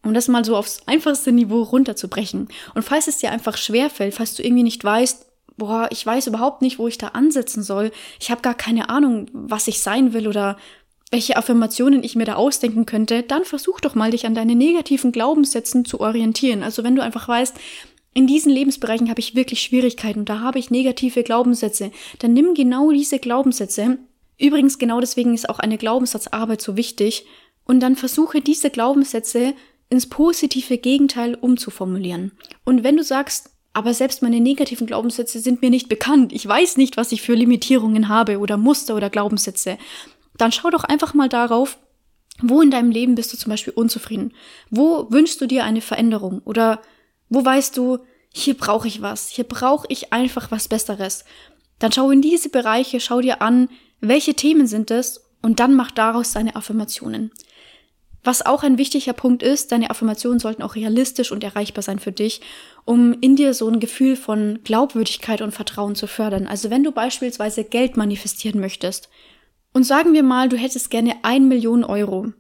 um 0.07 0.15
das 0.15 0.29
mal 0.29 0.45
so 0.45 0.57
aufs 0.57 0.81
einfachste 0.87 1.33
Niveau 1.33 1.63
runterzubrechen. 1.63 2.49
Und 2.75 2.83
falls 2.83 3.09
es 3.09 3.19
dir 3.19 3.33
einfach 3.33 3.57
schwerfällt, 3.57 4.15
falls 4.15 4.35
du 4.35 4.43
irgendwie 4.43 4.63
nicht 4.63 4.83
weißt, 4.83 5.27
boah, 5.57 5.89
ich 5.91 6.05
weiß 6.05 6.29
überhaupt 6.29 6.63
nicht, 6.63 6.79
wo 6.79 6.87
ich 6.87 6.99
da 6.99 7.09
ansetzen 7.09 7.63
soll, 7.63 7.91
ich 8.21 8.31
habe 8.31 8.43
gar 8.43 8.55
keine 8.55 8.89
Ahnung, 8.89 9.27
was 9.33 9.69
ich 9.69 9.81
sein 9.81 10.13
will 10.13 10.29
oder 10.29 10.57
welche 11.11 11.37
Affirmationen 11.37 12.03
ich 12.03 12.17
mir 12.17 12.25
da 12.25 12.35
ausdenken 12.35 12.85
könnte, 12.85 13.23
dann 13.23 13.45
versuch 13.45 13.81
doch 13.81 13.95
mal, 13.95 14.11
dich 14.11 14.27
an 14.27 14.35
deine 14.35 14.55
negativen 14.55 15.13
Glaubenssätzen 15.13 15.85
zu 15.85 16.01
orientieren. 16.01 16.63
Also 16.63 16.85
wenn 16.85 16.97
du 16.97 17.03
einfach 17.03 17.29
weißt, 17.29 17.57
in 18.13 18.27
diesen 18.27 18.51
Lebensbereichen 18.51 19.11
habe 19.11 19.21
ich 19.21 19.35
wirklich 19.35 19.63
Schwierigkeiten 19.63 20.21
und 20.21 20.29
da 20.29 20.41
habe 20.41 20.59
ich 20.59 20.71
negative 20.71 21.23
Glaubenssätze, 21.23 21.91
dann 22.19 22.33
nimm 22.33 22.55
genau 22.55 22.91
diese 22.91 23.19
Glaubenssätze. 23.19 23.99
Übrigens, 24.39 24.79
genau 24.79 25.01
deswegen 25.01 25.35
ist 25.35 25.49
auch 25.49 25.59
eine 25.59 25.79
Glaubenssatzarbeit 25.79 26.61
so 26.61 26.77
wichtig. 26.77 27.27
Und 27.65 27.81
dann 27.81 27.97
versuche 27.97 28.41
diese 28.41 28.71
Glaubenssätze 28.71 29.55
ins 29.89 30.09
positive 30.09 30.79
Gegenteil 30.79 31.35
umzuformulieren. 31.35 32.33
Und 32.65 32.83
wenn 32.85 32.97
du 32.97 33.05
sagst, 33.05 33.51
aber 33.73 33.93
selbst 33.95 34.23
meine 34.23 34.41
negativen 34.41 34.87
Glaubenssätze 34.87 35.39
sind 35.39 35.63
mir 35.63 35.71
nicht 35.71 35.89
bekannt, 35.89 36.33
ich 36.33 36.47
weiß 36.47 36.77
nicht, 36.77 36.97
was 36.97 37.13
ich 37.13 37.23
für 37.23 37.35
Limitierungen 37.35 38.09
habe 38.09 38.39
oder 38.39 38.57
Muster 38.57 38.97
oder 38.97 39.11
Glaubenssätze, 39.11 39.77
dann 40.37 40.53
schau 40.53 40.71
doch 40.71 40.85
einfach 40.85 41.15
mal 41.15 41.29
darauf, 41.29 41.79
wo 42.43 42.61
in 42.61 42.71
deinem 42.71 42.91
Leben 42.91 43.15
bist 43.15 43.33
du 43.33 43.37
zum 43.37 43.51
Beispiel 43.51 43.73
unzufrieden? 43.75 44.33
Wo 44.71 45.11
wünschst 45.11 45.41
du 45.41 45.47
dir 45.47 45.65
eine 45.65 45.81
Veränderung? 45.81 46.41
Oder 46.45 46.83
wo 47.29 47.45
weißt 47.45 47.77
du, 47.77 47.99
hier 48.33 48.55
brauche 48.55 48.89
ich 48.89 49.01
was, 49.01 49.29
hier 49.29 49.45
brauche 49.45 49.87
ich 49.89 50.13
einfach 50.13 50.51
was 50.51 50.69
Besseres? 50.69 51.25
Dann 51.79 51.93
schau 51.93 52.11
in 52.11 52.23
diese 52.23 52.49
Bereiche, 52.49 53.01
schau 53.01 53.21
dir 53.21 53.41
an, 53.43 53.69
welche 54.01 54.35
Themen 54.35 54.67
sind 54.67 54.91
es 54.91 55.23
und 55.43 55.61
dann 55.61 55.75
mach 55.75 55.91
daraus 55.91 56.33
deine 56.33 56.57
Affirmationen. 56.57 57.31
Was 58.27 58.45
auch 58.45 58.65
ein 58.65 58.77
wichtiger 58.77 59.13
Punkt 59.13 59.45
ist, 59.45 59.71
deine 59.71 59.89
Affirmationen 59.89 60.41
sollten 60.41 60.65
auch 60.65 60.75
realistisch 60.75 61.31
und 61.31 61.45
erreichbar 61.45 61.83
sein 61.83 62.01
für 62.01 62.11
dich, 62.11 62.41
um 62.85 63.17
in 63.21 63.37
dir 63.37 63.55
so 63.55 63.69
ein 63.69 63.79
Gefühl 63.79 64.17
von 64.17 64.59
Glaubwürdigkeit 64.65 65.43
und 65.43 65.53
Vertrauen 65.53 65.95
zu 65.95 66.09
fördern. 66.09 66.49
Also 66.49 66.69
wenn 66.69 66.83
du 66.83 66.91
beispielsweise 66.91 67.63
Geld 67.63 67.97
manifestieren 67.97 68.61
möchtest 68.61 69.11
und 69.73 69.85
sagen 69.85 70.13
wir 70.13 70.25
mal, 70.25 70.49
du 70.49 70.57
hättest 70.57 70.91
gerne 70.91 71.15
ein 71.23 71.47
Million 71.47 71.85
Euro, 71.85 72.33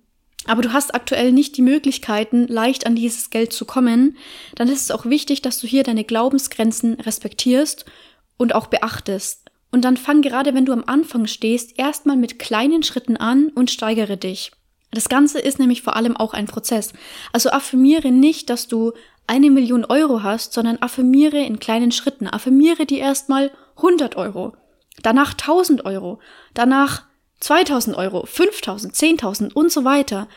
aber 0.47 0.63
du 0.63 0.73
hast 0.73 0.93
aktuell 0.93 1.31
nicht 1.31 1.57
die 1.57 1.63
Möglichkeiten, 1.63 2.49
leicht 2.49 2.85
an 2.85 2.97
dieses 2.97 3.31
Geld 3.31 3.53
zu 3.53 3.65
kommen, 3.65 4.17
dann 4.57 4.67
ist 4.67 4.81
es 4.81 4.91
auch 4.91 5.07
wichtig, 5.07 5.41
dass 5.41 5.61
du 5.61 5.69
hier 5.69 5.85
deine 5.85 6.03
Glaubensgrenzen 6.03 6.95
respektierst 6.95 7.85
und 8.37 8.57
auch 8.57 8.67
beachtest. 8.67 9.45
Und 9.71 9.85
dann 9.85 9.97
fang 9.97 10.21
gerade, 10.21 10.53
wenn 10.53 10.67
du 10.67 10.73
am 10.73 10.83
Anfang 10.85 11.29
stehst, 11.29 11.79
erstmal 11.79 12.17
mit 12.17 12.41
kleinen 12.41 12.83
Schritten 12.83 13.17
an 13.17 13.51
und 13.51 13.71
steigere 13.71 14.17
dich. 14.17 14.51
Das 14.97 15.11
Ganze 15.11 15.39
ist 15.39 15.59
nämlich 15.59 15.83
vor 15.83 15.95
allem 15.95 16.17
auch 16.17 16.33
ein 16.33 16.47
Prozess. 16.47 16.95
Also 17.31 17.51
affirmiere 17.51 18.11
nicht, 18.11 18.49
dass 18.49 18.67
du 18.67 18.95
eine 19.27 19.51
Million 19.51 19.85
Euro 19.85 20.23
hast, 20.23 20.55
sondern 20.55 20.79
affirmiere 20.81 21.37
in 21.37 21.59
kleinen 21.59 21.93
Schritten. 21.93 22.27
Affirmiere 22.27 22.87
die 22.87 22.97
erstmal 22.97 23.51
100 23.77 24.17
Euro, 24.17 24.57
danach 25.03 25.33
1000 25.33 25.85
Euro, 25.85 26.19
danach 26.55 27.05
2000 27.41 27.95
Euro, 27.95 28.25
5000, 28.25 28.95
10.000 28.95 29.53
und 29.53 29.71
so 29.71 29.85
weiter. 29.85 30.29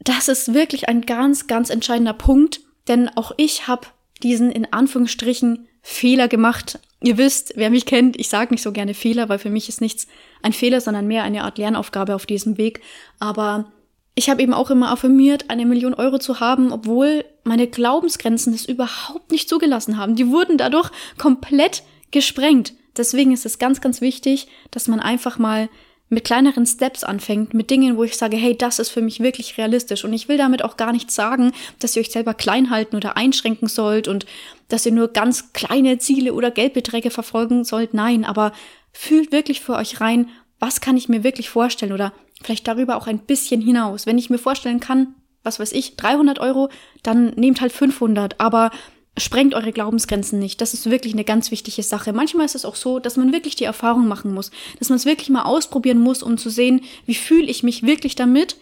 Das 0.00 0.28
ist 0.28 0.54
wirklich 0.54 0.88
ein 0.88 1.02
ganz, 1.02 1.46
ganz 1.46 1.68
entscheidender 1.68 2.14
Punkt, 2.14 2.60
denn 2.86 3.10
auch 3.14 3.32
ich 3.36 3.68
habe 3.68 3.88
diesen 4.22 4.50
in 4.50 4.72
Anführungsstrichen 4.72 5.68
Fehler 5.82 6.28
gemacht. 6.28 6.78
Ihr 7.02 7.18
wisst, 7.18 7.52
wer 7.56 7.68
mich 7.68 7.84
kennt, 7.84 8.18
ich 8.18 8.30
sage 8.30 8.54
nicht 8.54 8.62
so 8.62 8.72
gerne 8.72 8.94
Fehler, 8.94 9.28
weil 9.28 9.38
für 9.38 9.50
mich 9.50 9.68
ist 9.68 9.82
nichts 9.82 10.06
ein 10.42 10.54
Fehler, 10.54 10.80
sondern 10.80 11.06
mehr 11.06 11.24
eine 11.24 11.44
Art 11.44 11.58
Lernaufgabe 11.58 12.14
auf 12.14 12.24
diesem 12.24 12.56
Weg. 12.56 12.80
Aber 13.18 13.70
ich 14.18 14.28
habe 14.28 14.42
eben 14.42 14.52
auch 14.52 14.70
immer 14.70 14.90
affirmiert, 14.90 15.44
eine 15.48 15.64
Million 15.64 15.94
Euro 15.94 16.18
zu 16.18 16.40
haben, 16.40 16.72
obwohl 16.72 17.24
meine 17.44 17.68
Glaubensgrenzen 17.68 18.52
das 18.52 18.64
überhaupt 18.64 19.30
nicht 19.30 19.48
zugelassen 19.48 19.96
haben. 19.96 20.16
Die 20.16 20.28
wurden 20.28 20.58
dadurch 20.58 20.90
komplett 21.18 21.84
gesprengt. 22.10 22.72
Deswegen 22.96 23.30
ist 23.30 23.46
es 23.46 23.60
ganz, 23.60 23.80
ganz 23.80 24.00
wichtig, 24.00 24.48
dass 24.72 24.88
man 24.88 24.98
einfach 24.98 25.38
mal 25.38 25.68
mit 26.08 26.24
kleineren 26.24 26.66
Steps 26.66 27.04
anfängt, 27.04 27.54
mit 27.54 27.70
Dingen, 27.70 27.96
wo 27.96 28.02
ich 28.02 28.16
sage, 28.16 28.36
hey, 28.36 28.58
das 28.58 28.80
ist 28.80 28.90
für 28.90 29.02
mich 29.02 29.20
wirklich 29.20 29.56
realistisch. 29.56 30.04
Und 30.04 30.12
ich 30.12 30.28
will 30.28 30.36
damit 30.36 30.64
auch 30.64 30.76
gar 30.76 30.92
nicht 30.92 31.12
sagen, 31.12 31.52
dass 31.78 31.94
ihr 31.94 32.00
euch 32.00 32.10
selber 32.10 32.34
klein 32.34 32.70
halten 32.70 32.96
oder 32.96 33.16
einschränken 33.16 33.68
sollt 33.68 34.08
und 34.08 34.26
dass 34.66 34.84
ihr 34.84 34.92
nur 34.92 35.08
ganz 35.08 35.52
kleine 35.52 35.98
Ziele 35.98 36.34
oder 36.34 36.50
Geldbeträge 36.50 37.10
verfolgen 37.10 37.62
sollt. 37.62 37.94
Nein, 37.94 38.24
aber 38.24 38.50
fühlt 38.92 39.30
wirklich 39.30 39.60
für 39.60 39.76
euch 39.76 40.00
rein, 40.00 40.28
was 40.58 40.80
kann 40.80 40.96
ich 40.96 41.08
mir 41.08 41.24
wirklich 41.24 41.50
vorstellen 41.50 41.92
oder 41.92 42.12
vielleicht 42.42 42.66
darüber 42.66 42.96
auch 42.96 43.06
ein 43.06 43.20
bisschen 43.20 43.60
hinaus. 43.60 44.06
Wenn 44.06 44.18
ich 44.18 44.30
mir 44.30 44.38
vorstellen 44.38 44.80
kann, 44.80 45.14
was 45.42 45.60
weiß 45.60 45.72
ich, 45.72 45.96
300 45.96 46.38
Euro, 46.40 46.68
dann 47.02 47.30
nehmt 47.30 47.60
halt 47.60 47.72
500, 47.72 48.40
aber 48.40 48.70
sprengt 49.16 49.54
eure 49.54 49.72
Glaubensgrenzen 49.72 50.38
nicht. 50.38 50.60
Das 50.60 50.74
ist 50.74 50.90
wirklich 50.90 51.12
eine 51.12 51.24
ganz 51.24 51.50
wichtige 51.50 51.82
Sache. 51.82 52.12
Manchmal 52.12 52.46
ist 52.46 52.54
es 52.54 52.64
auch 52.64 52.76
so, 52.76 52.98
dass 52.98 53.16
man 53.16 53.32
wirklich 53.32 53.56
die 53.56 53.64
Erfahrung 53.64 54.06
machen 54.06 54.32
muss, 54.32 54.50
dass 54.78 54.88
man 54.88 54.96
es 54.96 55.06
wirklich 55.06 55.30
mal 55.30 55.42
ausprobieren 55.42 55.98
muss, 55.98 56.22
um 56.22 56.38
zu 56.38 56.50
sehen, 56.50 56.82
wie 57.06 57.14
fühle 57.14 57.46
ich 57.46 57.62
mich 57.62 57.84
wirklich 57.84 58.14
damit, 58.14 58.56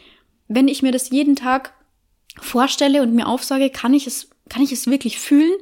wenn 0.48 0.68
ich 0.68 0.82
mir 0.82 0.92
das 0.92 1.10
jeden 1.10 1.36
Tag 1.36 1.74
vorstelle 2.40 3.02
und 3.02 3.14
mir 3.14 3.26
aufsage, 3.26 3.70
kann 3.70 3.94
ich 3.94 4.06
es, 4.06 4.30
kann 4.48 4.62
ich 4.62 4.72
es 4.72 4.86
wirklich 4.86 5.18
fühlen? 5.18 5.52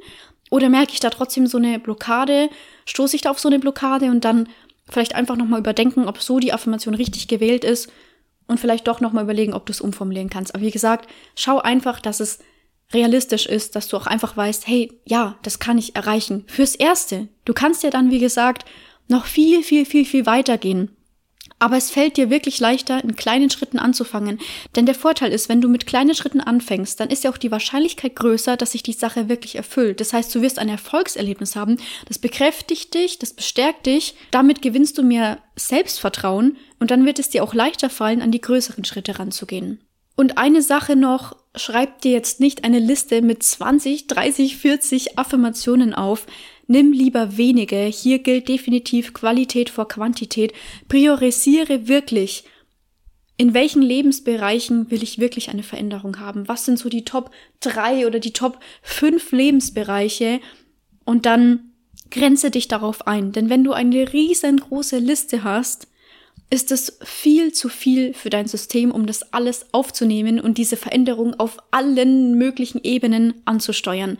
Oder 0.51 0.69
merke 0.69 0.93
ich 0.93 0.99
da 0.99 1.09
trotzdem 1.09 1.47
so 1.47 1.57
eine 1.57 1.79
Blockade? 1.79 2.49
Stoße 2.85 3.15
ich 3.15 3.23
da 3.23 3.31
auf 3.31 3.39
so 3.39 3.49
eine 3.49 3.59
Blockade 3.59 4.11
und 4.11 4.23
dann 4.23 4.47
vielleicht 4.89 5.15
einfach 5.15 5.35
nochmal 5.35 5.59
überdenken, 5.59 6.07
ob 6.07 6.21
so 6.21 6.39
die 6.39 6.53
Affirmation 6.53 6.93
richtig 6.93 7.27
gewählt 7.27 7.63
ist 7.63 7.91
und 8.47 8.59
vielleicht 8.59 8.87
doch 8.87 9.01
nochmal 9.01 9.23
überlegen, 9.23 9.53
ob 9.53 9.65
du 9.65 9.71
es 9.71 9.81
umformulieren 9.81 10.29
kannst. 10.29 10.53
Aber 10.53 10.63
wie 10.63 10.71
gesagt, 10.71 11.09
schau 11.35 11.59
einfach, 11.59 11.99
dass 11.99 12.19
es 12.19 12.39
realistisch 12.93 13.45
ist, 13.45 13.75
dass 13.75 13.87
du 13.87 13.97
auch 13.97 14.05
einfach 14.05 14.37
weißt, 14.37 14.67
hey, 14.67 14.93
ja, 15.05 15.37
das 15.41 15.59
kann 15.59 15.77
ich 15.77 15.95
erreichen. 15.95 16.43
Fürs 16.47 16.75
Erste. 16.75 17.27
Du 17.43 17.53
kannst 17.53 17.83
ja 17.83 17.89
dann, 17.89 18.11
wie 18.11 18.19
gesagt, 18.19 18.65
noch 19.07 19.25
viel, 19.25 19.63
viel, 19.63 19.85
viel, 19.85 20.05
viel 20.05 20.25
weitergehen. 20.25 20.94
Aber 21.57 21.77
es 21.77 21.89
fällt 21.89 22.17
dir 22.17 22.29
wirklich 22.29 22.59
leichter, 22.59 23.01
in 23.03 23.15
kleinen 23.15 23.49
Schritten 23.49 23.79
anzufangen. 23.79 24.39
Denn 24.75 24.85
der 24.85 24.95
Vorteil 24.95 25.31
ist, 25.31 25.47
wenn 25.47 25.61
du 25.61 25.69
mit 25.69 25.85
kleinen 25.85 26.13
Schritten 26.13 26.41
anfängst, 26.41 26.99
dann 26.99 27.09
ist 27.09 27.23
ja 27.23 27.31
auch 27.31 27.37
die 27.37 27.51
Wahrscheinlichkeit 27.51 28.15
größer, 28.15 28.57
dass 28.57 28.73
sich 28.73 28.83
die 28.83 28.93
Sache 28.93 29.29
wirklich 29.29 29.55
erfüllt. 29.55 30.01
Das 30.01 30.11
heißt, 30.11 30.35
du 30.35 30.41
wirst 30.41 30.59
ein 30.59 30.69
Erfolgserlebnis 30.69 31.55
haben. 31.55 31.77
Das 32.07 32.19
bekräftigt 32.19 32.93
dich, 32.93 33.19
das 33.19 33.33
bestärkt 33.33 33.85
dich. 33.85 34.15
Damit 34.31 34.61
gewinnst 34.61 34.97
du 34.97 35.03
mehr 35.03 35.39
Selbstvertrauen 35.55 36.57
und 36.79 36.91
dann 36.91 37.05
wird 37.05 37.19
es 37.19 37.29
dir 37.29 37.43
auch 37.43 37.53
leichter 37.53 37.89
fallen, 37.89 38.21
an 38.21 38.31
die 38.31 38.41
größeren 38.41 38.83
Schritte 38.83 39.17
ranzugehen. 39.17 39.79
Und 40.15 40.37
eine 40.37 40.61
Sache 40.61 40.95
noch, 40.95 41.35
schreib 41.55 42.01
dir 42.01 42.11
jetzt 42.11 42.39
nicht 42.39 42.63
eine 42.63 42.79
Liste 42.79 43.21
mit 43.21 43.43
20, 43.43 44.07
30, 44.07 44.57
40 44.57 45.19
Affirmationen 45.19 45.93
auf. 45.93 46.25
Nimm 46.67 46.91
lieber 46.91 47.37
wenige. 47.37 47.77
Hier 47.85 48.19
gilt 48.19 48.47
definitiv 48.47 49.13
Qualität 49.13 49.69
vor 49.69 49.87
Quantität. 49.87 50.53
Priorisiere 50.87 51.87
wirklich. 51.87 52.45
In 53.37 53.53
welchen 53.53 53.81
Lebensbereichen 53.81 54.89
will 54.89 55.03
ich 55.03 55.19
wirklich 55.19 55.49
eine 55.49 55.63
Veränderung 55.63 56.19
haben? 56.19 56.47
Was 56.47 56.65
sind 56.65 56.79
so 56.79 56.89
die 56.89 57.05
Top 57.05 57.31
3 57.59 58.07
oder 58.07 58.19
die 58.19 58.33
Top 58.33 58.59
5 58.81 59.31
Lebensbereiche? 59.31 60.39
Und 61.03 61.25
dann 61.25 61.71
grenze 62.11 62.49
dich 62.49 62.67
darauf 62.67 63.07
ein. 63.07 63.31
Denn 63.31 63.49
wenn 63.49 63.63
du 63.63 63.73
eine 63.73 64.13
riesengroße 64.13 64.99
Liste 64.99 65.43
hast, 65.43 65.87
ist 66.49 66.71
es 66.71 66.97
viel 67.03 67.51
zu 67.53 67.69
viel 67.69 68.13
für 68.13 68.29
dein 68.29 68.47
System, 68.47 68.91
um 68.91 69.05
das 69.05 69.33
alles 69.33 69.73
aufzunehmen 69.73 70.39
und 70.39 70.57
diese 70.57 70.77
Veränderung 70.77 71.33
auf 71.39 71.57
allen 71.71 72.37
möglichen 72.37 72.81
Ebenen 72.83 73.41
anzusteuern. 73.45 74.17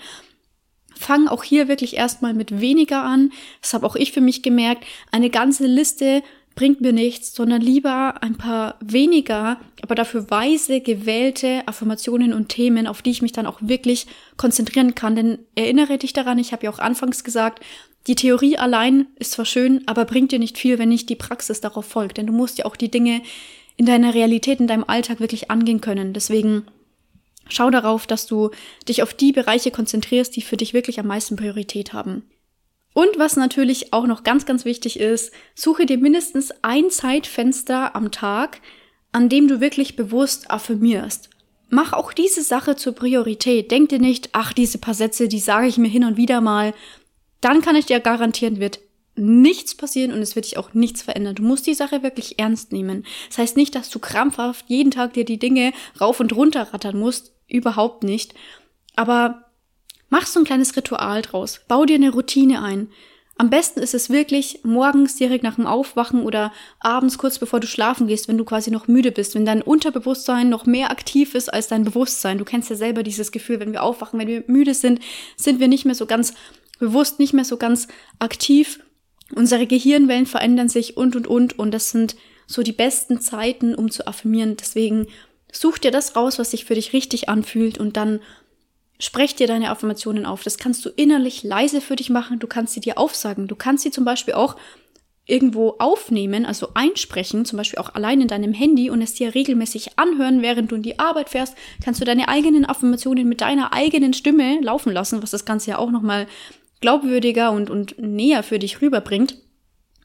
Fang 0.98 1.28
auch 1.28 1.44
hier 1.44 1.68
wirklich 1.68 1.96
erstmal 1.96 2.34
mit 2.34 2.60
weniger 2.60 3.04
an. 3.04 3.32
Das 3.62 3.74
habe 3.74 3.86
auch 3.86 3.96
ich 3.96 4.12
für 4.12 4.22
mich 4.22 4.42
gemerkt. 4.42 4.86
Eine 5.12 5.30
ganze 5.30 5.68
Liste 5.68 6.24
bringt 6.56 6.82
mir 6.82 6.94
nichts, 6.94 7.36
sondern 7.36 7.62
lieber 7.62 8.24
ein 8.24 8.38
paar 8.38 8.80
weniger, 8.80 9.60
aber 9.82 9.94
dafür 9.94 10.30
weise 10.30 10.80
gewählte 10.80 11.68
Affirmationen 11.68 12.34
und 12.34 12.50
Themen, 12.50 12.88
auf 12.88 13.02
die 13.02 13.12
ich 13.12 13.22
mich 13.22 13.34
dann 13.34 13.46
auch 13.46 13.60
wirklich 13.62 14.08
konzentrieren 14.38 14.96
kann. 14.96 15.16
Denn 15.16 15.40
erinnere 15.56 15.98
dich 15.98 16.14
daran, 16.14 16.40
ich 16.40 16.54
habe 16.54 16.64
ja 16.64 16.70
auch 16.70 16.80
anfangs 16.80 17.24
gesagt, 17.24 17.62
die 18.08 18.16
Theorie 18.16 18.58
allein 18.58 19.08
ist 19.18 19.32
zwar 19.32 19.46
schön, 19.46 19.84
aber 19.88 20.06
bringt 20.06 20.32
dir 20.32 20.40
nicht 20.40 20.58
viel, 20.58 20.80
wenn 20.80 20.90
nicht 20.90 21.10
die 21.10 21.16
Praxis 21.16 21.60
darauf 21.60 21.86
folgt. 21.86 22.18
Denn 22.18 22.28
du 22.28 22.34
musst 22.34 22.58
ja 22.58 22.66
auch 22.66 22.76
die 22.76 22.92
Dinge 22.92 23.22
in 23.78 23.86
deiner 23.86 24.14
Realität, 24.14 24.60
in 24.60 24.68
deinem 24.68 24.86
Alltag 24.86 25.20
wirklich 25.20 25.52
angehen 25.52 25.82
können. 25.82 26.14
Deswegen 26.14 26.66
schau 27.50 27.70
darauf, 27.70 28.08
dass 28.08 28.26
du 28.26 28.52
dich 28.88 29.04
auf 29.04 29.14
die 29.14 29.32
Bereiche 29.32 29.72
konzentrierst, 29.72 30.36
die 30.36 30.42
für 30.42 30.58
dich 30.58 30.74
wirklich 30.74 31.00
am 31.00 31.08
meisten 31.08 31.36
Priorität 31.36 31.94
haben. 31.94 32.24
Und 32.94 33.18
was 33.18 33.36
natürlich 33.36 33.94
auch 33.94 34.08
noch 34.08 34.24
ganz, 34.24 34.46
ganz 34.46 34.64
wichtig 34.64 35.00
ist, 35.00 35.34
suche 35.54 35.86
dir 35.86 35.98
mindestens 35.98 36.52
ein 36.62 36.90
Zeitfenster 36.90 37.96
am 37.96 38.12
Tag, 38.12 38.62
an 39.12 39.30
dem 39.30 39.48
du 39.48 39.60
wirklich 39.60 39.96
bewusst 39.96 40.50
affirmierst. 40.50 41.30
Mach 41.70 41.94
auch 41.94 42.14
diese 42.14 42.42
Sache 42.42 42.76
zur 42.76 42.94
Priorität. 42.94 43.72
Denk 43.72 43.90
dir 43.90 44.00
nicht, 44.00 44.30
ach, 44.32 44.54
diese 44.54 44.78
paar 44.78 44.94
Sätze, 44.94 45.28
die 45.28 45.40
sage 45.40 45.68
ich 45.68 45.78
mir 45.78 45.90
hin 45.90 46.06
und 46.06 46.16
wieder 46.16 46.40
mal 46.40 46.74
dann 47.46 47.62
kann 47.62 47.76
ich 47.76 47.86
dir 47.86 48.00
garantieren, 48.00 48.60
wird 48.60 48.80
nichts 49.16 49.76
passieren 49.76 50.12
und 50.12 50.20
es 50.20 50.36
wird 50.36 50.48
dich 50.48 50.58
auch 50.58 50.74
nichts 50.74 51.04
verändern. 51.04 51.36
Du 51.36 51.44
musst 51.44 51.68
die 51.68 51.76
Sache 51.76 52.02
wirklich 52.02 52.40
ernst 52.40 52.72
nehmen. 52.72 53.06
Das 53.28 53.38
heißt 53.38 53.56
nicht, 53.56 53.76
dass 53.76 53.92
du 53.92 54.00
krampfhaft 54.00 54.66
jeden 54.68 54.90
Tag 54.90 55.14
dir 55.14 55.26
die 55.26 55.38
Dinge 55.38 55.72
rauf 56.02 56.20
und 56.20 56.36
runter 56.36 56.74
rattern 56.74 56.98
musst. 56.98 57.35
Überhaupt 57.48 58.04
nicht. 58.04 58.34
Aber 58.96 59.46
mach 60.10 60.26
so 60.26 60.40
ein 60.40 60.46
kleines 60.46 60.76
Ritual 60.76 61.22
draus. 61.22 61.62
Bau 61.68 61.86
dir 61.86 61.96
eine 61.96 62.12
Routine 62.12 62.62
ein. 62.62 62.90
Am 63.38 63.50
besten 63.50 63.82
ist 63.82 63.94
es 63.94 64.10
wirklich 64.10 64.62
morgens 64.64 65.18
direkt 65.18 65.44
nach 65.44 65.56
dem 65.56 65.68
Aufwachen 65.68 66.22
oder 66.22 66.54
abends 66.80 67.18
kurz 67.18 67.38
bevor 67.38 67.60
du 67.60 67.68
schlafen 67.68 68.08
gehst, 68.08 68.30
wenn 68.30 68.38
du 68.38 68.46
quasi 68.46 68.72
noch 68.72 68.88
müde 68.88 69.12
bist, 69.12 69.36
wenn 69.36 69.46
dein 69.46 69.62
Unterbewusstsein 69.62 70.48
noch 70.48 70.66
mehr 70.66 70.90
aktiv 70.90 71.36
ist 71.36 71.54
als 71.54 71.68
dein 71.68 71.84
Bewusstsein. 71.84 72.38
Du 72.38 72.46
kennst 72.46 72.70
ja 72.70 72.78
selber 72.78 73.04
dieses 73.04 73.34
Gefühl, 73.34 73.60
wenn 73.60 73.74
wir 73.74 73.84
aufwachen, 73.84 74.20
wenn 74.20 74.30
wir 74.30 74.46
müde 74.48 74.74
sind, 74.74 75.02
sind 75.36 75.60
wir 75.60 75.68
nicht 75.68 75.84
mehr 75.84 75.96
so 75.96 76.06
ganz 76.06 76.34
bewusst 76.80 77.20
nicht 77.20 77.34
mehr 77.34 77.46
so 77.46 77.58
ganz 77.58 77.88
aktiv. 78.20 78.80
Unsere 79.34 79.68
Gehirnwellen 79.68 80.26
verändern 80.26 80.70
sich 80.70 80.98
und 80.98 81.16
und 81.16 81.28
und 81.28 81.60
und 81.60 81.72
das 81.72 81.90
sind 81.90 82.16
so 82.48 82.62
die 82.62 82.74
besten 82.74 83.20
Zeiten, 83.20 83.76
um 83.76 83.90
zu 83.90 84.08
affirmieren. 84.08 84.56
Deswegen 84.56 85.08
such 85.58 85.78
dir 85.80 85.92
das 85.92 86.16
raus, 86.16 86.40
was 86.40 86.52
sich 86.52 86.66
für 86.66 86.76
dich 86.76 86.94
richtig 86.94 87.30
anfühlt 87.30 87.78
und 87.78 87.98
dann 87.98 88.20
sprech 89.00 89.36
dir 89.36 89.48
deine 89.48 89.70
Affirmationen 89.70 90.26
auf. 90.26 90.44
Das 90.44 90.58
kannst 90.58 90.86
du 90.86 90.90
innerlich 90.90 91.44
leise 91.44 91.82
für 91.82 91.96
dich 91.96 92.10
machen. 92.10 92.40
Du 92.40 92.48
kannst 92.48 92.74
sie 92.74 92.80
dir 92.80 92.98
aufsagen. 92.98 93.48
Du 93.48 93.56
kannst 93.56 93.84
sie 93.84 93.92
zum 93.92 94.06
Beispiel 94.06 94.34
auch 94.34 94.56
irgendwo 95.28 95.76
aufnehmen, 95.80 96.46
also 96.46 96.70
einsprechen, 96.76 97.46
zum 97.46 97.58
Beispiel 97.58 97.80
auch 97.80 97.96
allein 97.96 98.22
in 98.22 98.28
deinem 98.28 98.54
Handy 98.54 98.92
und 98.92 99.02
es 99.02 99.16
dir 99.16 99.34
regelmäßig 99.34 99.98
anhören, 99.98 100.44
während 100.44 100.72
du 100.72 100.76
in 100.76 100.84
die 100.84 101.00
Arbeit 101.00 101.30
fährst, 101.30 101.56
kannst 101.84 102.00
du 102.00 102.06
deine 102.06 102.28
eigenen 102.28 102.66
Affirmationen 102.66 103.28
mit 103.28 103.42
deiner 103.42 103.74
eigenen 103.74 104.14
Stimme 104.14 104.62
laufen 104.62 104.94
lassen, 104.94 105.24
was 105.24 105.32
das 105.32 105.46
Ganze 105.46 105.72
ja 105.72 105.78
auch 105.80 105.90
nochmal 105.90 106.28
glaubwürdiger 106.80 107.52
und, 107.52 107.72
und 107.72 107.98
näher 107.98 108.44
für 108.44 108.60
dich 108.60 108.82
rüberbringt. 108.82 109.38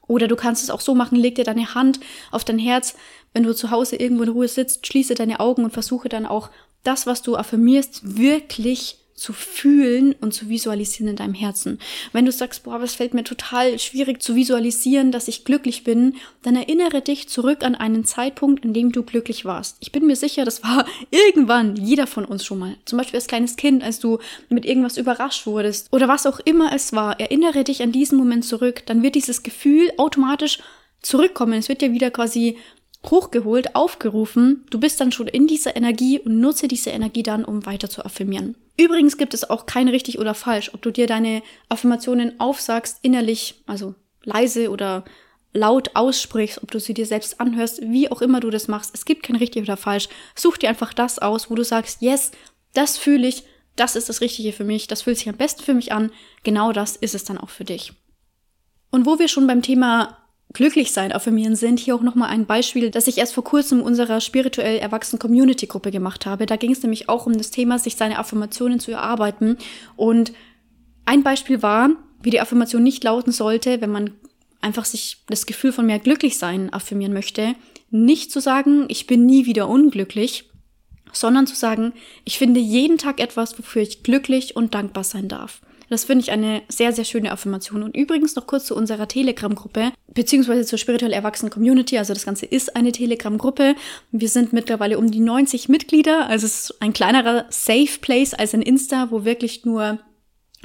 Oder 0.07 0.27
du 0.27 0.35
kannst 0.35 0.63
es 0.63 0.71
auch 0.71 0.81
so 0.81 0.95
machen, 0.95 1.17
leg 1.17 1.35
dir 1.35 1.45
deine 1.45 1.75
Hand 1.75 1.99
auf 2.31 2.43
dein 2.43 2.59
Herz, 2.59 2.95
wenn 3.33 3.43
du 3.43 3.55
zu 3.55 3.71
Hause 3.71 3.95
irgendwo 3.95 4.23
in 4.23 4.29
Ruhe 4.29 4.47
sitzt, 4.47 4.85
schließe 4.87 5.15
deine 5.15 5.39
Augen 5.39 5.63
und 5.63 5.73
versuche 5.73 6.09
dann 6.09 6.25
auch 6.25 6.49
das, 6.83 7.05
was 7.05 7.21
du 7.21 7.35
affirmierst, 7.35 8.17
wirklich 8.17 8.97
zu 9.21 9.33
fühlen 9.33 10.15
und 10.19 10.33
zu 10.33 10.49
visualisieren 10.49 11.09
in 11.09 11.15
deinem 11.15 11.35
Herzen. 11.35 11.77
Wenn 12.11 12.25
du 12.25 12.31
sagst, 12.31 12.63
boah, 12.63 12.81
es 12.81 12.95
fällt 12.95 13.13
mir 13.13 13.23
total 13.23 13.77
schwierig 13.77 14.23
zu 14.23 14.35
visualisieren, 14.35 15.11
dass 15.11 15.27
ich 15.27 15.45
glücklich 15.45 15.83
bin, 15.83 16.15
dann 16.41 16.55
erinnere 16.55 17.01
dich 17.01 17.29
zurück 17.29 17.63
an 17.63 17.75
einen 17.75 18.03
Zeitpunkt, 18.03 18.65
in 18.65 18.73
dem 18.73 18.91
du 18.91 19.03
glücklich 19.03 19.45
warst. 19.45 19.77
Ich 19.79 19.91
bin 19.91 20.07
mir 20.07 20.15
sicher, 20.15 20.43
das 20.43 20.63
war 20.63 20.87
irgendwann 21.11 21.75
jeder 21.75 22.07
von 22.07 22.25
uns 22.25 22.43
schon 22.43 22.57
mal. 22.57 22.75
Zum 22.85 22.97
Beispiel 22.97 23.17
als 23.17 23.27
kleines 23.27 23.57
Kind, 23.57 23.83
als 23.83 23.99
du 23.99 24.17
mit 24.49 24.65
irgendwas 24.65 24.97
überrascht 24.97 25.45
wurdest 25.45 25.93
oder 25.93 26.07
was 26.07 26.25
auch 26.25 26.39
immer 26.39 26.73
es 26.73 26.91
war. 26.91 27.19
Erinnere 27.19 27.63
dich 27.63 27.83
an 27.83 27.91
diesen 27.91 28.17
Moment 28.17 28.43
zurück, 28.43 28.81
dann 28.87 29.03
wird 29.03 29.13
dieses 29.13 29.43
Gefühl 29.43 29.91
automatisch 29.97 30.57
zurückkommen. 31.03 31.53
Es 31.53 31.69
wird 31.69 31.83
ja 31.83 31.91
wieder 31.91 32.09
quasi 32.09 32.57
hochgeholt, 33.09 33.75
aufgerufen. 33.75 34.65
Du 34.69 34.79
bist 34.79 34.99
dann 35.01 35.11
schon 35.11 35.27
in 35.27 35.47
dieser 35.47 35.75
Energie 35.75 36.19
und 36.19 36.39
nutze 36.39 36.67
diese 36.67 36.91
Energie 36.91 37.23
dann, 37.23 37.43
um 37.45 37.65
weiter 37.65 37.89
zu 37.89 38.05
affirmieren. 38.05 38.55
Übrigens 38.77 39.17
gibt 39.17 39.33
es 39.33 39.49
auch 39.49 39.65
kein 39.65 39.87
richtig 39.87 40.19
oder 40.19 40.33
falsch, 40.33 40.71
ob 40.73 40.81
du 40.81 40.91
dir 40.91 41.07
deine 41.07 41.41
Affirmationen 41.69 42.39
aufsagst, 42.39 42.99
innerlich, 43.01 43.63
also 43.65 43.95
leise 44.23 44.69
oder 44.69 45.03
laut 45.53 45.91
aussprichst, 45.95 46.63
ob 46.63 46.71
du 46.71 46.79
sie 46.79 46.93
dir 46.93 47.05
selbst 47.05 47.41
anhörst, 47.41 47.81
wie 47.81 48.09
auch 48.09 48.21
immer 48.21 48.39
du 48.39 48.49
das 48.49 48.67
machst. 48.67 48.91
Es 48.93 49.05
gibt 49.05 49.23
kein 49.23 49.35
richtig 49.35 49.63
oder 49.63 49.77
falsch. 49.77 50.07
Such 50.35 50.57
dir 50.57 50.69
einfach 50.69 50.93
das 50.93 51.19
aus, 51.19 51.49
wo 51.49 51.55
du 51.55 51.63
sagst, 51.63 52.01
yes, 52.01 52.31
das 52.73 52.97
fühle 52.97 53.27
ich, 53.27 53.43
das 53.75 53.95
ist 53.95 54.09
das 54.09 54.21
Richtige 54.21 54.53
für 54.53 54.63
mich, 54.63 54.87
das 54.87 55.01
fühlt 55.01 55.17
sich 55.17 55.27
am 55.27 55.37
besten 55.37 55.63
für 55.63 55.73
mich 55.73 55.91
an. 55.91 56.11
Genau 56.43 56.71
das 56.71 56.95
ist 56.95 57.15
es 57.15 57.23
dann 57.23 57.37
auch 57.37 57.49
für 57.49 57.65
dich. 57.65 57.93
Und 58.91 59.05
wo 59.05 59.19
wir 59.19 59.27
schon 59.27 59.47
beim 59.47 59.61
Thema 59.61 60.17
glücklich 60.53 60.91
sein 60.91 61.11
affirmieren 61.11 61.55
sind, 61.55 61.79
hier 61.79 61.95
auch 61.95 62.01
nochmal 62.01 62.29
ein 62.29 62.45
Beispiel, 62.45 62.91
das 62.91 63.07
ich 63.07 63.17
erst 63.17 63.33
vor 63.33 63.43
kurzem 63.43 63.81
unserer 63.81 64.21
spirituell 64.21 64.79
erwachsenen 64.79 65.19
Community-Gruppe 65.19 65.91
gemacht 65.91 66.25
habe. 66.25 66.45
Da 66.45 66.55
ging 66.55 66.71
es 66.71 66.83
nämlich 66.83 67.09
auch 67.09 67.25
um 67.25 67.37
das 67.37 67.51
Thema, 67.51 67.79
sich 67.79 67.95
seine 67.95 68.19
Affirmationen 68.19 68.79
zu 68.79 68.91
erarbeiten. 68.91 69.57
Und 69.95 70.33
ein 71.05 71.23
Beispiel 71.23 71.61
war, 71.61 71.91
wie 72.21 72.29
die 72.29 72.41
Affirmation 72.41 72.83
nicht 72.83 73.03
lauten 73.03 73.31
sollte, 73.31 73.81
wenn 73.81 73.91
man 73.91 74.11
einfach 74.61 74.85
sich 74.85 75.23
das 75.27 75.45
Gefühl 75.45 75.71
von 75.71 75.85
mehr 75.85 75.99
Glücklichsein 75.99 76.71
affirmieren 76.71 77.13
möchte, 77.13 77.55
nicht 77.89 78.31
zu 78.31 78.39
sagen, 78.39 78.85
ich 78.89 79.07
bin 79.07 79.25
nie 79.25 79.45
wieder 79.45 79.67
unglücklich, 79.67 80.49
sondern 81.11 81.47
zu 81.47 81.55
sagen, 81.55 81.93
ich 82.23 82.37
finde 82.37 82.59
jeden 82.59 82.97
Tag 82.97 83.19
etwas, 83.19 83.57
wofür 83.57 83.81
ich 83.81 84.03
glücklich 84.03 84.55
und 84.55 84.73
dankbar 84.75 85.03
sein 85.03 85.27
darf. 85.27 85.61
Das 85.91 86.05
finde 86.05 86.23
ich 86.23 86.31
eine 86.31 86.61
sehr, 86.69 86.93
sehr 86.93 87.03
schöne 87.03 87.33
Affirmation. 87.33 87.83
Und 87.83 87.97
übrigens 87.97 88.37
noch 88.37 88.47
kurz 88.47 88.63
zu 88.63 88.77
unserer 88.77 89.09
Telegram-Gruppe, 89.09 89.91
beziehungsweise 90.13 90.63
zur 90.65 90.79
spirituell 90.79 91.11
erwachsenen 91.11 91.51
Community. 91.51 91.97
Also 91.97 92.13
das 92.13 92.23
Ganze 92.23 92.45
ist 92.45 92.77
eine 92.77 92.93
Telegram-Gruppe. 92.93 93.75
Wir 94.09 94.29
sind 94.29 94.53
mittlerweile 94.53 94.97
um 94.97 95.11
die 95.11 95.19
90 95.19 95.67
Mitglieder. 95.67 96.29
Also 96.29 96.45
es 96.45 96.69
ist 96.69 96.81
ein 96.81 96.93
kleinerer 96.93 97.45
Safe 97.49 97.99
Place 97.99 98.33
als 98.33 98.53
ein 98.53 98.61
Insta, 98.61 99.11
wo 99.11 99.25
wirklich 99.25 99.65
nur 99.65 99.99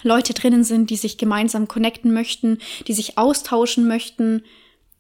Leute 0.05 0.33
drinnen 0.33 0.63
sind, 0.63 0.91
die 0.91 0.97
sich 0.97 1.19
gemeinsam 1.19 1.67
connecten 1.67 2.13
möchten, 2.13 2.59
die 2.87 2.93
sich 2.93 3.19
austauschen 3.19 3.89
möchten, 3.89 4.45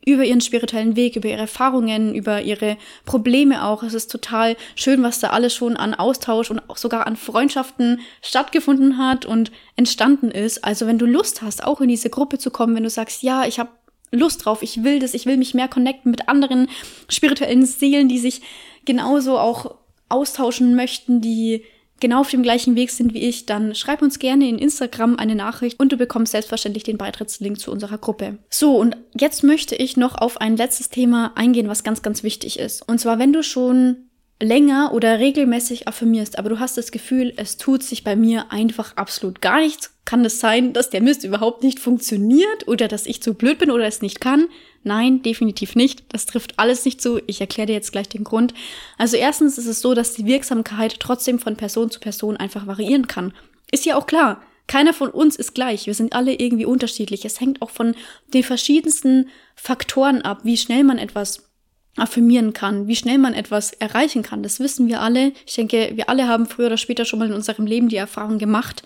über 0.06 0.25
ihren 0.25 0.40
spirituellen 0.40 0.94
Weg, 0.94 1.16
über 1.16 1.28
ihre 1.28 1.40
Erfahrungen, 1.40 2.14
über 2.14 2.40
ihre 2.40 2.78
Probleme 3.04 3.64
auch. 3.64 3.82
Es 3.82 3.92
ist 3.92 4.10
total 4.10 4.56
schön, 4.76 5.02
was 5.02 5.18
da 5.18 5.30
alles 5.30 5.52
schon 5.52 5.76
an 5.76 5.94
Austausch 5.94 6.50
und 6.50 6.70
auch 6.70 6.76
sogar 6.76 7.08
an 7.08 7.16
Freundschaften 7.16 8.00
stattgefunden 8.22 8.98
hat 8.98 9.26
und 9.26 9.50
entstanden 9.75 10.30
ist. 10.30 10.64
Also 10.64 10.86
wenn 10.86 10.98
du 10.98 11.06
Lust 11.06 11.42
hast, 11.42 11.64
auch 11.64 11.80
in 11.80 11.88
diese 11.88 12.08
Gruppe 12.08 12.38
zu 12.38 12.50
kommen, 12.50 12.76
wenn 12.76 12.84
du 12.84 12.90
sagst, 12.90 13.25
ja, 13.25 13.46
ich 13.46 13.58
habe 13.58 13.70
Lust 14.12 14.44
drauf, 14.44 14.62
ich 14.62 14.84
will 14.84 15.00
das, 15.00 15.12
ich 15.12 15.26
will 15.26 15.36
mich 15.36 15.54
mehr 15.54 15.66
connecten 15.66 16.12
mit 16.12 16.28
anderen 16.28 16.68
spirituellen 17.08 17.66
Seelen, 17.66 18.08
die 18.08 18.20
sich 18.20 18.42
genauso 18.84 19.38
auch 19.38 19.75
austauschen 20.08 20.76
möchten, 20.76 21.20
die 21.20 21.64
genau 22.00 22.20
auf 22.20 22.30
dem 22.30 22.42
gleichen 22.42 22.76
Weg 22.76 22.90
sind 22.90 23.14
wie 23.14 23.22
ich, 23.22 23.46
dann 23.46 23.74
schreib 23.74 24.02
uns 24.02 24.18
gerne 24.18 24.48
in 24.48 24.58
Instagram 24.58 25.16
eine 25.16 25.34
Nachricht 25.34 25.78
und 25.80 25.92
du 25.92 25.96
bekommst 25.96 26.32
selbstverständlich 26.32 26.84
den 26.84 26.98
Beitrittslink 26.98 27.58
zu 27.58 27.70
unserer 27.70 27.98
Gruppe. 27.98 28.38
So, 28.50 28.76
und 28.76 28.96
jetzt 29.18 29.42
möchte 29.42 29.74
ich 29.74 29.96
noch 29.96 30.16
auf 30.16 30.40
ein 30.40 30.56
letztes 30.56 30.90
Thema 30.90 31.32
eingehen, 31.34 31.68
was 31.68 31.84
ganz, 31.84 32.02
ganz 32.02 32.22
wichtig 32.22 32.58
ist. 32.58 32.86
Und 32.88 33.00
zwar, 33.00 33.18
wenn 33.18 33.32
du 33.32 33.42
schon 33.42 34.05
länger 34.40 34.92
oder 34.92 35.18
regelmäßig 35.18 35.88
affirmierst, 35.88 36.38
aber 36.38 36.50
du 36.50 36.58
hast 36.58 36.76
das 36.76 36.92
Gefühl, 36.92 37.32
es 37.36 37.56
tut 37.56 37.82
sich 37.82 38.04
bei 38.04 38.16
mir 38.16 38.52
einfach 38.52 38.96
absolut 38.96 39.40
gar 39.40 39.60
nichts, 39.60 39.96
kann 40.06 40.24
es 40.24 40.40
sein, 40.40 40.72
dass 40.72 40.88
der 40.88 41.02
Mist 41.02 41.24
überhaupt 41.24 41.64
nicht 41.64 41.80
funktioniert 41.80 42.68
oder 42.68 42.86
dass 42.86 43.06
ich 43.06 43.22
zu 43.22 43.34
blöd 43.34 43.58
bin 43.58 43.72
oder 43.72 43.86
es 43.86 44.02
nicht 44.02 44.20
kann? 44.20 44.46
Nein, 44.84 45.20
definitiv 45.20 45.74
nicht. 45.74 46.04
Das 46.10 46.26
trifft 46.26 46.60
alles 46.60 46.84
nicht 46.84 47.02
zu. 47.02 47.20
Ich 47.26 47.40
erkläre 47.40 47.66
dir 47.66 47.72
jetzt 47.72 47.90
gleich 47.90 48.08
den 48.08 48.22
Grund. 48.22 48.54
Also 48.98 49.16
erstens 49.16 49.58
ist 49.58 49.66
es 49.66 49.80
so, 49.80 49.94
dass 49.94 50.14
die 50.14 50.24
Wirksamkeit 50.24 51.00
trotzdem 51.00 51.40
von 51.40 51.56
Person 51.56 51.90
zu 51.90 51.98
Person 51.98 52.36
einfach 52.36 52.68
variieren 52.68 53.08
kann. 53.08 53.34
Ist 53.72 53.84
ja 53.84 53.96
auch 53.96 54.06
klar. 54.06 54.42
Keiner 54.68 54.92
von 54.92 55.10
uns 55.10 55.34
ist 55.34 55.54
gleich. 55.54 55.86
Wir 55.86 55.94
sind 55.94 56.12
alle 56.12 56.34
irgendwie 56.34 56.66
unterschiedlich. 56.66 57.24
Es 57.24 57.40
hängt 57.40 57.60
auch 57.60 57.70
von 57.70 57.96
den 58.32 58.44
verschiedensten 58.44 59.28
Faktoren 59.56 60.22
ab, 60.22 60.40
wie 60.44 60.56
schnell 60.56 60.84
man 60.84 60.98
etwas 60.98 61.45
affirmieren 61.97 62.52
kann, 62.52 62.87
wie 62.89 62.97
schnell 62.97 63.19
man 63.19 63.35
etwas 63.35 63.73
erreichen 63.73 64.23
kann. 64.23 64.43
Das 64.43 64.61
wissen 64.61 64.87
wir 64.89 65.00
alle. 65.00 65.32
Ich 65.47 65.54
denke, 65.54 65.93
wir 65.95 66.09
alle 66.09 66.28
haben 66.28 66.47
früher 66.47 66.67
oder 66.67 66.76
später 66.76 67.04
schon 67.04 67.19
mal 67.19 67.28
in 67.28 67.35
unserem 67.35 67.67
Leben 67.67 67.89
die 67.89 67.97
Erfahrung 67.97 68.39
gemacht. 68.39 68.82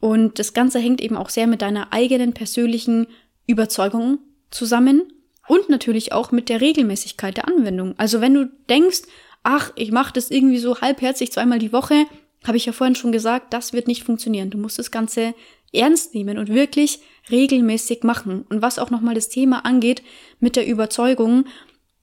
Und 0.00 0.38
das 0.38 0.52
Ganze 0.52 0.80
hängt 0.80 1.00
eben 1.00 1.16
auch 1.16 1.30
sehr 1.30 1.46
mit 1.46 1.62
deiner 1.62 1.92
eigenen 1.92 2.32
persönlichen 2.32 3.06
Überzeugung 3.46 4.18
zusammen 4.50 5.02
und 5.46 5.68
natürlich 5.68 6.12
auch 6.12 6.32
mit 6.32 6.48
der 6.48 6.60
Regelmäßigkeit 6.60 7.36
der 7.36 7.48
Anwendung. 7.48 7.94
Also 7.98 8.20
wenn 8.20 8.34
du 8.34 8.50
denkst, 8.68 9.02
ach, 9.42 9.72
ich 9.76 9.92
mache 9.92 10.12
das 10.12 10.30
irgendwie 10.30 10.58
so 10.58 10.80
halbherzig 10.80 11.32
zweimal 11.32 11.58
die 11.58 11.72
Woche, 11.72 12.06
habe 12.44 12.56
ich 12.56 12.66
ja 12.66 12.72
vorhin 12.72 12.96
schon 12.96 13.12
gesagt, 13.12 13.52
das 13.52 13.72
wird 13.72 13.86
nicht 13.86 14.02
funktionieren. 14.02 14.50
Du 14.50 14.58
musst 14.58 14.78
das 14.78 14.90
Ganze 14.90 15.34
ernst 15.72 16.14
nehmen 16.14 16.38
und 16.38 16.48
wirklich 16.48 17.00
regelmäßig 17.30 18.02
machen. 18.02 18.44
Und 18.48 18.62
was 18.62 18.78
auch 18.78 18.90
nochmal 18.90 19.14
das 19.14 19.28
Thema 19.28 19.64
angeht 19.64 20.02
mit 20.40 20.56
der 20.56 20.66
Überzeugung, 20.66 21.44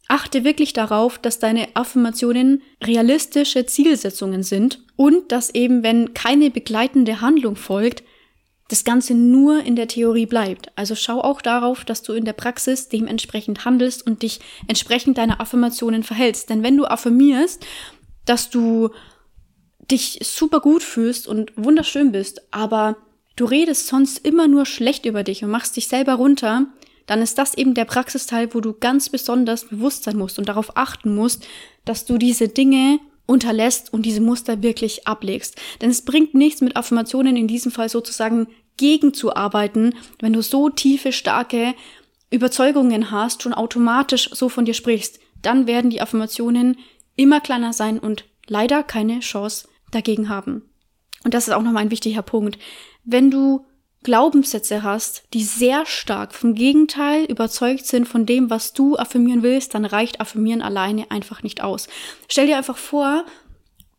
Achte 0.10 0.44
wirklich 0.44 0.74
darauf, 0.74 1.20
dass 1.20 1.38
deine 1.38 1.68
Affirmationen 1.76 2.64
realistische 2.84 3.68
Zielsetzungen 3.68 4.42
sind 4.42 4.84
und 4.96 5.32
dass 5.32 5.54
eben, 5.54 5.84
wenn 5.84 6.16
keine 6.16 6.50
begleitende 6.50 7.22
Handlung 7.22 7.56
folgt, 7.56 8.04
das 8.70 8.84
Ganze 8.84 9.14
nur 9.14 9.64
in 9.64 9.76
der 9.76 9.88
Theorie 9.88 10.26
bleibt. 10.26 10.72
Also 10.76 10.96
schau 10.96 11.22
auch 11.22 11.42
darauf, 11.42 11.86
dass 11.86 12.02
du 12.02 12.14
in 12.14 12.26
der 12.26 12.34
Praxis 12.34 12.90
dementsprechend 12.90 13.66
handelst 13.66 14.06
und 14.06 14.24
dich 14.24 14.40
entsprechend 14.68 15.20
deiner 15.20 15.40
Affirmationen 15.40 16.02
verhältst. 16.02 16.50
Denn 16.50 16.64
wenn 16.64 16.76
du 16.76 16.86
affirmierst, 16.86 17.64
dass 18.26 18.50
du 18.50 18.90
dich 19.92 20.20
super 20.24 20.60
gut 20.60 20.82
fühlst 20.82 21.28
und 21.28 21.52
wunderschön 21.56 22.12
bist, 22.12 22.42
aber 22.52 22.98
du 23.36 23.46
redest 23.46 23.88
sonst 23.88 24.26
immer 24.26 24.48
nur 24.48 24.66
schlecht 24.66 25.06
über 25.06 25.24
dich 25.24 25.44
und 25.44 25.52
machst 25.52 25.78
dich 25.78 25.88
selber 25.88 26.16
runter, 26.16 26.68
dann 27.10 27.24
ist 27.24 27.40
das 27.40 27.56
eben 27.56 27.74
der 27.74 27.86
Praxisteil, 27.86 28.54
wo 28.54 28.62
du 28.62 28.72
ganz 28.72 29.10
besonders 29.10 29.66
bewusst 29.66 30.04
sein 30.04 30.16
musst 30.16 30.38
und 30.38 30.48
darauf 30.48 30.78
achten 30.78 31.16
musst, 31.16 31.48
dass 31.84 32.06
du 32.06 32.20
diese 32.20 32.50
Dinge 32.50 33.00
unterlässt 33.26 33.92
und 33.92 34.04
diese 34.06 34.22
Muster 34.22 34.62
wirklich 34.62 35.08
ablegst. 35.08 35.56
Denn 35.82 35.90
es 35.90 36.06
bringt 36.06 36.36
nichts 36.36 36.62
mit 36.62 36.76
Affirmationen 36.76 37.36
in 37.36 37.48
diesem 37.48 37.72
Fall 37.72 37.90
sozusagen 37.90 38.46
gegenzuarbeiten, 38.78 39.96
wenn 40.20 40.34
du 40.34 40.44
so 40.44 40.70
tiefe, 40.70 41.12
starke 41.12 41.74
Überzeugungen 42.30 43.10
hast, 43.10 43.42
schon 43.42 43.56
automatisch 43.56 44.30
so 44.32 44.48
von 44.48 44.66
dir 44.66 44.76
sprichst. 44.76 45.20
Dann 45.42 45.66
werden 45.66 45.90
die 45.90 46.02
Affirmationen 46.02 46.78
immer 47.16 47.42
kleiner 47.42 47.74
sein 47.74 47.98
und 47.98 48.26
leider 48.46 48.84
keine 48.84 49.22
Chance 49.22 49.68
dagegen 49.90 50.30
haben. 50.30 50.62
Und 51.24 51.34
das 51.34 51.48
ist 51.48 51.56
auch 51.56 51.64
nochmal 51.64 51.82
ein 51.82 51.92
wichtiger 51.92 52.22
Punkt. 52.22 52.60
Wenn 53.04 53.32
du 53.32 53.66
Glaubenssätze 54.04 54.84
hast, 54.84 55.24
die 55.34 55.44
sehr 55.44 55.86
stark 55.86 56.34
vom 56.34 56.56
Gegenteil 56.56 57.26
überzeugt 57.26 57.86
sind 57.86 58.08
von 58.08 58.26
dem, 58.26 58.50
was 58.50 58.74
du 58.74 58.98
affirmieren 58.98 59.44
willst, 59.44 59.74
dann 59.74 59.86
reicht 59.86 60.22
affirmieren 60.22 60.62
alleine 60.62 61.12
einfach 61.12 61.44
nicht 61.44 61.62
aus. 61.62 61.88
Stell 62.30 62.48
dir 62.48 62.58
einfach 62.58 62.78
vor, 62.78 63.26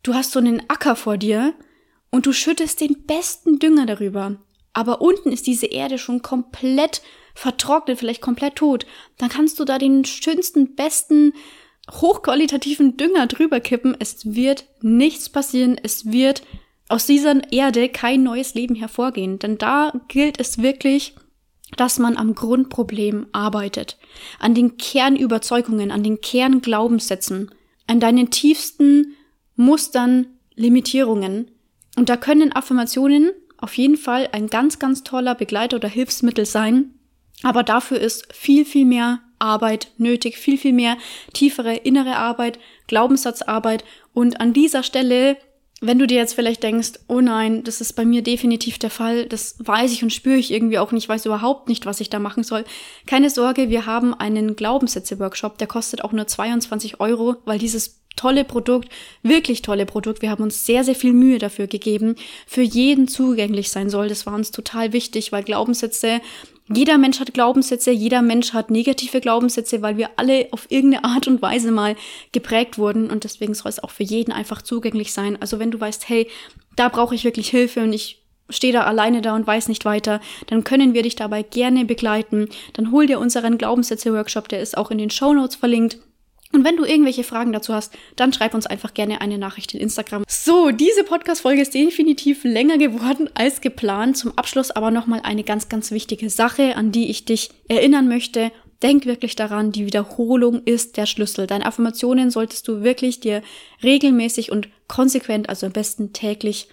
du 0.03 0.15
hast 0.15 0.33
so 0.33 0.39
einen 0.39 0.63
Acker 0.69 0.97
vor 0.97 1.19
dir 1.19 1.55
und 2.11 2.27
du 2.27 2.33
schüttest 2.33 2.81
den 2.81 3.05
besten 3.07 3.59
Dünger 3.59 3.87
darüber. 3.87 4.37
Aber 4.73 5.03
unten 5.03 5.33
ist 5.33 5.47
diese 5.47 5.67
Erde 5.67 5.99
schon 5.99 6.23
komplett 6.23 7.03
vertrocknet, 7.35 7.99
vielleicht 7.99 8.23
komplett 8.23 8.57
tot. 8.57 8.87
Dann 9.19 9.29
kannst 9.29 9.59
du 9.59 9.65
da 9.65 9.79
den 9.79 10.05
schönsten, 10.05 10.75
besten, 10.77 11.35
hochqualitativen 11.91 12.97
Dünger 12.97 13.27
drüber 13.27 13.61
kippen. 13.61 13.97
Es 13.99 14.35
wird 14.35 14.65
nichts 14.81 15.29
passieren. 15.29 15.79
Es 15.83 16.11
wird 16.11 16.43
aus 16.91 17.07
dieser 17.07 17.53
Erde 17.53 17.89
kein 17.89 18.23
neues 18.23 18.55
Leben 18.55 18.75
hervorgehen. 18.75 19.39
Denn 19.39 19.59
da 19.59 19.93
gilt 20.09 20.41
es 20.41 20.59
wirklich, 20.59 21.15
dass 21.77 21.99
man 21.99 22.17
am 22.17 22.35
Grundproblem 22.35 23.29
arbeitet, 23.33 23.97
an 24.41 24.55
den 24.55 24.77
Kernüberzeugungen, 24.77 25.93
an 25.93 26.03
den 26.03 26.21
Kernglaubenssätzen, 26.21 27.51
an 27.87 28.01
deinen 28.01 28.31
tiefsten 28.31 29.15
Mustern, 29.55 30.27
Limitierungen. 30.57 31.51
Und 31.97 32.09
da 32.09 32.17
können 32.17 32.53
Affirmationen 32.53 33.31
auf 33.57 33.75
jeden 33.75 33.97
Fall 33.97 34.29
ein 34.33 34.49
ganz, 34.49 34.79
ganz 34.79 35.05
toller 35.05 35.35
Begleiter 35.35 35.77
oder 35.77 35.89
Hilfsmittel 35.89 36.45
sein. 36.45 36.95
Aber 37.43 37.63
dafür 37.63 38.01
ist 38.01 38.33
viel, 38.35 38.65
viel 38.65 38.85
mehr 38.85 39.21
Arbeit 39.39 39.93
nötig, 39.97 40.39
viel, 40.39 40.59
viel 40.59 40.73
mehr 40.73 40.97
tiefere 41.33 41.77
innere 41.77 42.17
Arbeit, 42.17 42.59
Glaubenssatzarbeit. 42.89 43.85
Und 44.13 44.41
an 44.41 44.53
dieser 44.53 44.83
Stelle 44.83 45.37
wenn 45.81 45.99
du 45.99 46.07
dir 46.07 46.19
jetzt 46.19 46.35
vielleicht 46.35 46.63
denkst, 46.63 46.93
oh 47.09 47.21
nein, 47.21 47.65
das 47.65 47.81
ist 47.81 47.95
bei 47.95 48.05
mir 48.05 48.23
definitiv 48.23 48.79
der 48.79 48.91
Fall, 48.91 49.27
das 49.27 49.57
weiß 49.59 49.93
ich 49.93 50.03
und 50.03 50.13
spüre 50.13 50.37
ich 50.37 50.53
irgendwie 50.53 50.79
auch 50.79 50.93
nicht, 50.93 51.09
weiß 51.09 51.25
überhaupt 51.25 51.69
nicht, 51.69 51.87
was 51.87 52.01
ich 52.01 52.11
da 52.11 52.19
machen 52.19 52.45
soll. 52.45 52.65
Keine 53.07 53.31
Sorge, 53.31 53.71
wir 53.71 53.87
haben 53.87 54.13
einen 54.13 54.57
Glaubenssätze-Workshop, 54.57 55.57
der 55.57 55.67
kostet 55.67 56.05
auch 56.05 56.13
nur 56.13 56.27
22 56.27 57.01
Euro, 57.01 57.37
weil 57.47 57.59
dieses 57.59 58.01
tolle 58.17 58.45
Produkt, 58.45 58.91
wirklich 59.23 59.63
tolle 59.63 59.87
Produkt, 59.87 60.21
wir 60.21 60.31
haben 60.31 60.43
uns 60.43 60.67
sehr, 60.67 60.85
sehr 60.85 60.95
viel 60.95 61.15
Mühe 61.15 61.39
dafür 61.39 61.67
gegeben, 61.67 62.17
für 62.47 62.63
jeden 62.63 63.09
zugänglich 63.09 63.71
sein 63.71 63.89
soll. 63.89 64.09
Das 64.09 64.27
war 64.27 64.35
uns 64.35 64.51
total 64.51 64.93
wichtig, 64.93 65.33
weil 65.33 65.45
Glaubenssätze 65.45 66.21
jeder 66.73 66.99
Mensch 66.99 67.19
hat 67.19 67.35
Glaubenssätze, 67.35 67.91
jeder 67.91 68.23
Mensch 68.23 68.53
hat 68.53 68.71
negative 68.71 69.21
Glaubenssätze, 69.21 69.83
weil 69.83 69.97
wir 69.97 70.11
alle 70.17 70.49
auf 70.53 70.71
irgendeine 70.71 71.05
Art 71.05 71.27
und 71.27 71.43
Weise 71.43 71.73
mal 71.73 71.97
geprägt 72.33 72.79
wurden 72.79 73.11
und 73.11 73.25
deswegen 73.25 73.55
soll 73.55 73.71
es 73.71 73.83
auch 73.83 73.91
für 73.91 74.05
jeden 74.05 74.33
einfach 74.33 74.63
zugänglich 74.63 75.13
sein. 75.13 75.37
Also 75.41 75.59
wenn 75.59 75.71
du 75.71 75.81
weißt, 75.81 76.09
hey, 76.09 76.29
da 76.77 76.89
brauche 76.89 77.15
ich 77.15 77.25
wirklich 77.25 77.49
Hilfe 77.49 77.83
und 77.83 77.93
ich 77.93 78.23
stehe 78.49 78.73
da 78.73 78.85
alleine 78.85 79.23
da 79.23 79.35
und 79.35 79.47
weiß 79.47 79.69
nicht 79.69 79.85
weiter, 79.85 80.21
dann 80.47 80.65
können 80.65 80.95
wir 80.95 81.03
dich 81.03 81.17
dabei 81.17 81.43
gerne 81.43 81.85
begleiten. 81.85 82.49
Dann 82.73 82.93
hol 82.93 83.07
dir 83.07 83.19
unseren 83.19 83.59
Glaubenssätze-Workshop, 83.59 84.49
der 84.49 84.61
ist 84.61 84.77
auch 84.77 84.91
in 84.91 84.99
den 84.99 85.11
Show 85.11 85.33
Notes 85.33 85.57
verlinkt. 85.57 85.99
Und 86.53 86.65
wenn 86.65 86.77
du 86.77 86.85
irgendwelche 86.85 87.23
Fragen 87.23 87.53
dazu 87.53 87.73
hast, 87.73 87.97
dann 88.17 88.33
schreib 88.33 88.55
uns 88.55 88.67
einfach 88.67 88.93
gerne 88.93 89.21
eine 89.21 89.39
Nachricht 89.39 89.73
in 89.73 89.81
Instagram. 89.81 90.25
So, 90.29 90.71
diese 90.73 91.05
Podcast-Folge 91.05 91.63
ist 91.63 91.75
definitiv 91.75 92.43
länger 92.43 92.77
geworden 92.77 93.31
als 93.35 93.61
geplant. 93.61 94.17
Zum 94.17 94.37
Abschluss 94.37 94.73
aber 94.73 94.91
nochmal 94.91 95.21
eine 95.23 95.45
ganz, 95.45 95.69
ganz 95.69 95.93
wichtige 95.93 96.29
Sache, 96.29 96.77
an 96.77 96.91
die 96.91 97.09
ich 97.09 97.25
dich 97.25 97.51
erinnern 97.69 98.09
möchte. 98.09 98.51
Denk 98.83 99.07
wirklich 99.07 99.37
daran, 99.37 99.73
die 99.73 99.87
Wiederholung 99.87 100.63
ist 100.65 100.97
der 100.97 101.07
Schlüssel. 101.07 101.47
Deine 101.47 101.67
Affirmationen 101.67 102.31
solltest 102.31 102.67
du 102.67 102.83
wirklich 102.83 103.21
dir 103.21 103.43
regelmäßig 103.85 104.51
und 104.51 104.69
konsequent, 104.89 105.49
also 105.49 105.67
am 105.67 105.73
besten 105.73 106.13
täglich 106.13 106.69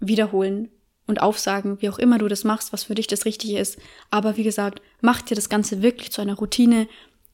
wiederholen 0.00 0.70
und 1.06 1.22
aufsagen, 1.22 1.80
wie 1.80 1.88
auch 1.88 1.98
immer 1.98 2.18
du 2.18 2.28
das 2.28 2.44
machst, 2.44 2.72
was 2.72 2.84
für 2.84 2.94
dich 2.94 3.06
das 3.06 3.24
Richtige 3.24 3.58
ist. 3.58 3.78
Aber 4.10 4.36
wie 4.36 4.42
gesagt, 4.42 4.80
mach 5.00 5.22
dir 5.22 5.34
das 5.34 5.48
Ganze 5.48 5.82
wirklich 5.82 6.12
zu 6.12 6.20
einer 6.20 6.36
Routine 6.36 6.88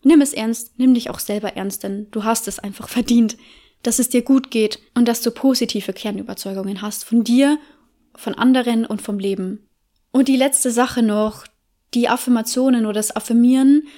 Nimm 0.05 0.21
es 0.21 0.33
ernst, 0.33 0.79
nimm 0.79 0.95
dich 0.95 1.11
auch 1.11 1.19
selber 1.19 1.57
ernst, 1.57 1.83
denn 1.83 2.09
du 2.11 2.25
hast 2.25 2.47
es 2.47 2.59
einfach 2.59 2.89
verdient, 2.89 3.37
dass 3.83 3.99
es 3.99 4.09
dir 4.09 4.23
gut 4.23 4.51
geht 4.51 4.79
und 4.95 5.09
dass 5.09 5.21
du 5.23 5.31
positive 5.31 5.93
Kernüberzeugungen 5.93 6.83
hast 6.83 7.05
von 7.05 7.25
dir, 7.25 7.59
von 8.15 8.35
anderen 8.35 8.87
und 8.87 9.03
vom 9.03 9.19
Leben. 9.19 9.69
Und 10.13 10.29
die 10.29 10.37
letzte 10.37 10.71
Sache 10.71 11.03
noch, 11.03 11.45
die 11.95 12.09
Affirmationen 12.09 12.87
oder 12.87 12.95
das 12.95 13.15
Affirmieren 13.15 13.89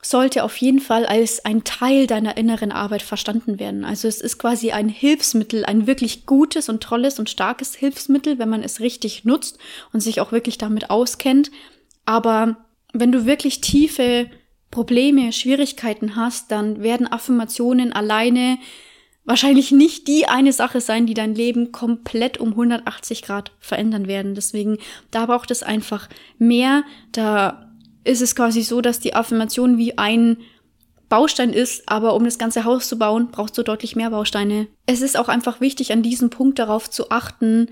sollte 0.00 0.44
auf 0.44 0.56
jeden 0.56 0.80
Fall 0.80 1.06
als 1.06 1.44
ein 1.44 1.64
Teil 1.64 2.06
deiner 2.06 2.36
inneren 2.36 2.70
Arbeit 2.70 3.02
verstanden 3.02 3.58
werden. 3.58 3.84
Also 3.84 4.06
es 4.06 4.20
ist 4.20 4.38
quasi 4.38 4.70
ein 4.70 4.88
Hilfsmittel, 4.88 5.64
ein 5.64 5.86
wirklich 5.86 6.24
gutes 6.24 6.68
und 6.68 6.82
tolles 6.82 7.18
und 7.18 7.28
starkes 7.28 7.74
Hilfsmittel, 7.74 8.38
wenn 8.38 8.48
man 8.48 8.62
es 8.62 8.80
richtig 8.80 9.24
nutzt 9.24 9.58
und 9.92 10.00
sich 10.00 10.20
auch 10.20 10.30
wirklich 10.30 10.56
damit 10.56 10.90
auskennt. 10.90 11.50
Aber 12.04 12.56
wenn 12.92 13.12
du 13.12 13.26
wirklich 13.26 13.60
tiefe 13.60 14.30
Probleme, 14.70 15.32
Schwierigkeiten 15.32 16.16
hast, 16.16 16.50
dann 16.50 16.82
werden 16.82 17.06
Affirmationen 17.06 17.92
alleine 17.92 18.58
wahrscheinlich 19.24 19.72
nicht 19.72 20.08
die 20.08 20.26
eine 20.26 20.52
Sache 20.52 20.80
sein, 20.80 21.06
die 21.06 21.14
dein 21.14 21.34
Leben 21.34 21.70
komplett 21.70 22.38
um 22.38 22.50
180 22.50 23.22
Grad 23.22 23.52
verändern 23.60 24.08
werden. 24.08 24.34
Deswegen, 24.34 24.78
da 25.10 25.26
braucht 25.26 25.50
es 25.50 25.62
einfach 25.62 26.08
mehr. 26.38 26.82
Da 27.12 27.70
ist 28.04 28.22
es 28.22 28.34
quasi 28.34 28.62
so, 28.62 28.80
dass 28.80 29.00
die 29.00 29.14
Affirmation 29.14 29.76
wie 29.76 29.98
ein 29.98 30.38
Baustein 31.10 31.52
ist, 31.52 31.88
aber 31.88 32.14
um 32.14 32.24
das 32.24 32.38
ganze 32.38 32.64
Haus 32.64 32.88
zu 32.88 32.98
bauen, 32.98 33.28
brauchst 33.30 33.56
du 33.56 33.62
deutlich 33.62 33.96
mehr 33.96 34.10
Bausteine. 34.10 34.66
Es 34.86 35.02
ist 35.02 35.18
auch 35.18 35.28
einfach 35.28 35.60
wichtig, 35.60 35.92
an 35.92 36.02
diesem 36.02 36.30
Punkt 36.30 36.58
darauf 36.58 36.88
zu 36.90 37.10
achten, 37.10 37.68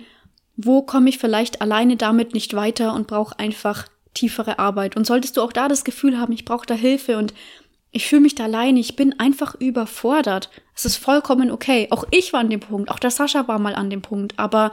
wo 0.56 0.82
komme 0.82 1.09
ich 1.09 1.18
vielleicht 1.18 1.61
alleine 1.61 1.96
damit 1.96 2.35
nicht 2.35 2.54
weiter 2.54 2.94
und 2.94 3.06
brauche 3.06 3.38
einfach 3.38 3.87
tiefere 4.16 4.59
Arbeit. 4.59 4.96
Und 4.96 5.07
solltest 5.07 5.37
du 5.37 5.42
auch 5.42 5.52
da 5.52 5.68
das 5.68 5.85
Gefühl 5.85 6.18
haben, 6.18 6.33
ich 6.33 6.44
brauche 6.44 6.66
da 6.66 6.74
Hilfe 6.74 7.18
und 7.18 7.35
ich 7.92 8.07
fühle 8.07 8.22
mich 8.22 8.35
da 8.35 8.44
allein, 8.44 8.76
ich 8.76 8.96
bin 8.96 9.18
einfach 9.18 9.55
überfordert. 9.55 10.50
Es 10.74 10.85
ist 10.85 10.96
vollkommen 10.96 11.50
okay. 11.50 11.87
Auch 11.90 12.05
ich 12.11 12.33
war 12.33 12.40
an 12.40 12.50
dem 12.50 12.61
Punkt, 12.61 12.90
auch 12.90 12.98
der 12.98 13.11
Sascha 13.11 13.46
war 13.48 13.59
mal 13.59 13.74
an 13.74 13.90
dem 13.90 14.02
Punkt, 14.02 14.38
aber 14.38 14.72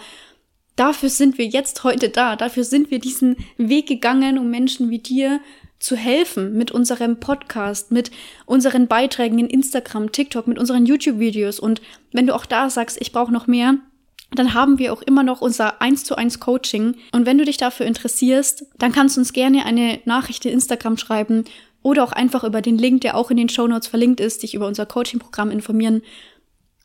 dafür 0.75 1.09
sind 1.09 1.37
wir 1.37 1.45
jetzt 1.45 1.83
heute 1.83 2.09
da. 2.09 2.35
Dafür 2.35 2.63
sind 2.63 2.91
wir 2.91 2.99
diesen 2.99 3.37
Weg 3.57 3.87
gegangen, 3.87 4.37
um 4.37 4.49
Menschen 4.49 4.89
wie 4.89 4.99
dir 4.99 5.39
zu 5.79 5.95
helfen 5.95 6.53
mit 6.57 6.71
unserem 6.71 7.19
Podcast, 7.19 7.91
mit 7.91 8.09
unseren 8.45 8.87
Beiträgen 8.87 9.39
in 9.39 9.47
Instagram, 9.47 10.11
TikTok, 10.11 10.47
mit 10.47 10.57
unseren 10.57 10.85
YouTube-Videos. 10.85 11.59
Und 11.59 11.81
wenn 12.11 12.27
du 12.27 12.35
auch 12.35 12.45
da 12.45 12.69
sagst, 12.69 12.97
ich 12.99 13.11
brauche 13.11 13.33
noch 13.33 13.47
mehr, 13.47 13.75
dann 14.35 14.53
haben 14.53 14.79
wir 14.79 14.93
auch 14.93 15.01
immer 15.01 15.23
noch 15.23 15.41
unser 15.41 15.81
1 15.81 16.03
zu 16.05 16.15
1 16.15 16.39
Coaching. 16.39 16.95
Und 17.11 17.25
wenn 17.25 17.37
du 17.37 17.45
dich 17.45 17.57
dafür 17.57 17.85
interessierst, 17.85 18.65
dann 18.77 18.91
kannst 18.91 19.15
du 19.15 19.21
uns 19.21 19.33
gerne 19.33 19.65
eine 19.65 19.99
Nachricht 20.05 20.45
in 20.45 20.53
Instagram 20.53 20.97
schreiben 20.97 21.45
oder 21.81 22.03
auch 22.03 22.13
einfach 22.13 22.43
über 22.43 22.61
den 22.61 22.77
Link, 22.77 23.01
der 23.01 23.15
auch 23.15 23.29
in 23.29 23.37
den 23.37 23.49
Show 23.49 23.67
Notes 23.67 23.87
verlinkt 23.87 24.19
ist, 24.19 24.43
dich 24.43 24.53
über 24.55 24.67
unser 24.67 24.85
Coaching-Programm 24.85 25.51
informieren. 25.51 26.01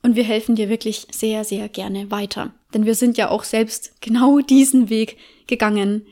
Und 0.03 0.17
wir 0.17 0.25
helfen 0.25 0.57
dir 0.57 0.69
wirklich 0.69 1.07
sehr, 1.11 1.45
sehr 1.45 1.69
gerne 1.69 2.11
weiter. 2.11 2.53
Denn 2.75 2.85
wir 2.85 2.95
sind 2.95 3.17
ja 3.17 3.31
auch 3.31 3.45
selbst 3.45 4.01
genau 4.01 4.39
diesen 4.49 4.91
Weg 4.91 5.17
gegangen. 5.47 6.07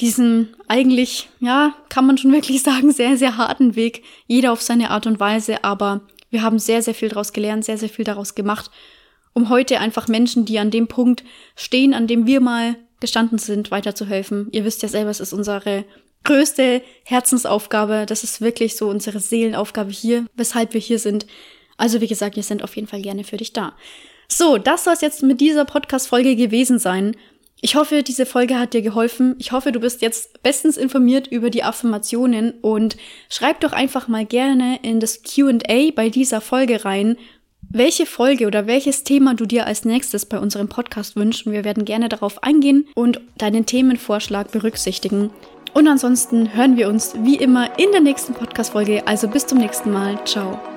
Diesen 0.00 0.56
eigentlich, 0.66 1.28
ja, 1.38 1.74
kann 1.88 2.06
man 2.06 2.18
schon 2.18 2.32
wirklich 2.32 2.62
sagen, 2.62 2.90
sehr, 2.90 3.16
sehr 3.16 3.36
harten 3.36 3.76
Weg. 3.76 4.02
Jeder 4.26 4.52
auf 4.52 4.60
seine 4.60 4.90
Art 4.90 5.06
und 5.06 5.20
Weise. 5.20 5.62
Aber 5.62 6.00
wir 6.30 6.42
haben 6.42 6.58
sehr, 6.58 6.82
sehr 6.82 6.94
viel 6.94 7.10
daraus 7.10 7.32
gelernt, 7.32 7.64
sehr, 7.64 7.78
sehr 7.78 7.88
viel 7.88 8.04
daraus 8.04 8.34
gemacht 8.34 8.70
um 9.34 9.50
heute 9.50 9.80
einfach 9.80 10.08
Menschen, 10.08 10.44
die 10.46 10.58
an 10.58 10.70
dem 10.70 10.88
Punkt 10.88 11.24
stehen, 11.56 11.92
an 11.92 12.06
dem 12.06 12.26
wir 12.26 12.40
mal 12.40 12.76
gestanden 13.00 13.38
sind, 13.38 13.70
weiterzuhelfen. 13.70 14.48
Ihr 14.52 14.64
wisst 14.64 14.82
ja 14.82 14.88
selber, 14.88 15.10
es 15.10 15.20
ist 15.20 15.32
unsere 15.32 15.84
größte 16.24 16.82
Herzensaufgabe. 17.04 18.06
Das 18.06 18.24
ist 18.24 18.40
wirklich 18.40 18.76
so 18.76 18.88
unsere 18.88 19.20
Seelenaufgabe 19.20 19.90
hier, 19.90 20.24
weshalb 20.34 20.72
wir 20.72 20.80
hier 20.80 20.98
sind. 20.98 21.26
Also 21.76 22.00
wie 22.00 22.06
gesagt, 22.06 22.36
wir 22.36 22.42
sind 22.42 22.62
auf 22.62 22.74
jeden 22.76 22.88
Fall 22.88 23.02
gerne 23.02 23.24
für 23.24 23.36
dich 23.36 23.52
da. 23.52 23.74
So, 24.28 24.56
das 24.56 24.84
soll 24.84 24.94
es 24.94 25.00
jetzt 25.02 25.22
mit 25.22 25.40
dieser 25.40 25.64
Podcast-Folge 25.64 26.34
gewesen 26.34 26.78
sein. 26.78 27.14
Ich 27.60 27.76
hoffe, 27.76 28.02
diese 28.02 28.26
Folge 28.26 28.58
hat 28.58 28.74
dir 28.74 28.82
geholfen. 28.82 29.36
Ich 29.38 29.52
hoffe, 29.52 29.72
du 29.72 29.80
bist 29.80 30.02
jetzt 30.02 30.42
bestens 30.42 30.76
informiert 30.76 31.26
über 31.26 31.50
die 31.50 31.62
Affirmationen 31.62 32.52
und 32.62 32.96
schreib 33.28 33.60
doch 33.60 33.72
einfach 33.72 34.08
mal 34.08 34.26
gerne 34.26 34.80
in 34.82 35.00
das 35.00 35.22
QA 35.22 35.90
bei 35.94 36.08
dieser 36.10 36.40
Folge 36.40 36.84
rein, 36.84 37.16
welche 37.70 38.06
Folge 38.06 38.46
oder 38.46 38.66
welches 38.66 39.04
Thema 39.04 39.34
du 39.34 39.46
dir 39.46 39.66
als 39.66 39.84
nächstes 39.84 40.26
bei 40.26 40.38
unserem 40.38 40.68
Podcast 40.68 41.16
wünschst. 41.16 41.46
Wir 41.46 41.64
werden 41.64 41.84
gerne 41.84 42.08
darauf 42.08 42.42
eingehen 42.42 42.86
und 42.94 43.20
deinen 43.38 43.66
Themenvorschlag 43.66 44.50
berücksichtigen. 44.50 45.30
Und 45.72 45.88
ansonsten 45.88 46.54
hören 46.54 46.76
wir 46.76 46.88
uns 46.88 47.14
wie 47.22 47.36
immer 47.36 47.78
in 47.78 47.90
der 47.90 48.00
nächsten 48.00 48.32
Podcast-Folge. 48.32 49.06
Also 49.06 49.28
bis 49.28 49.46
zum 49.46 49.58
nächsten 49.58 49.92
Mal. 49.92 50.24
Ciao. 50.24 50.73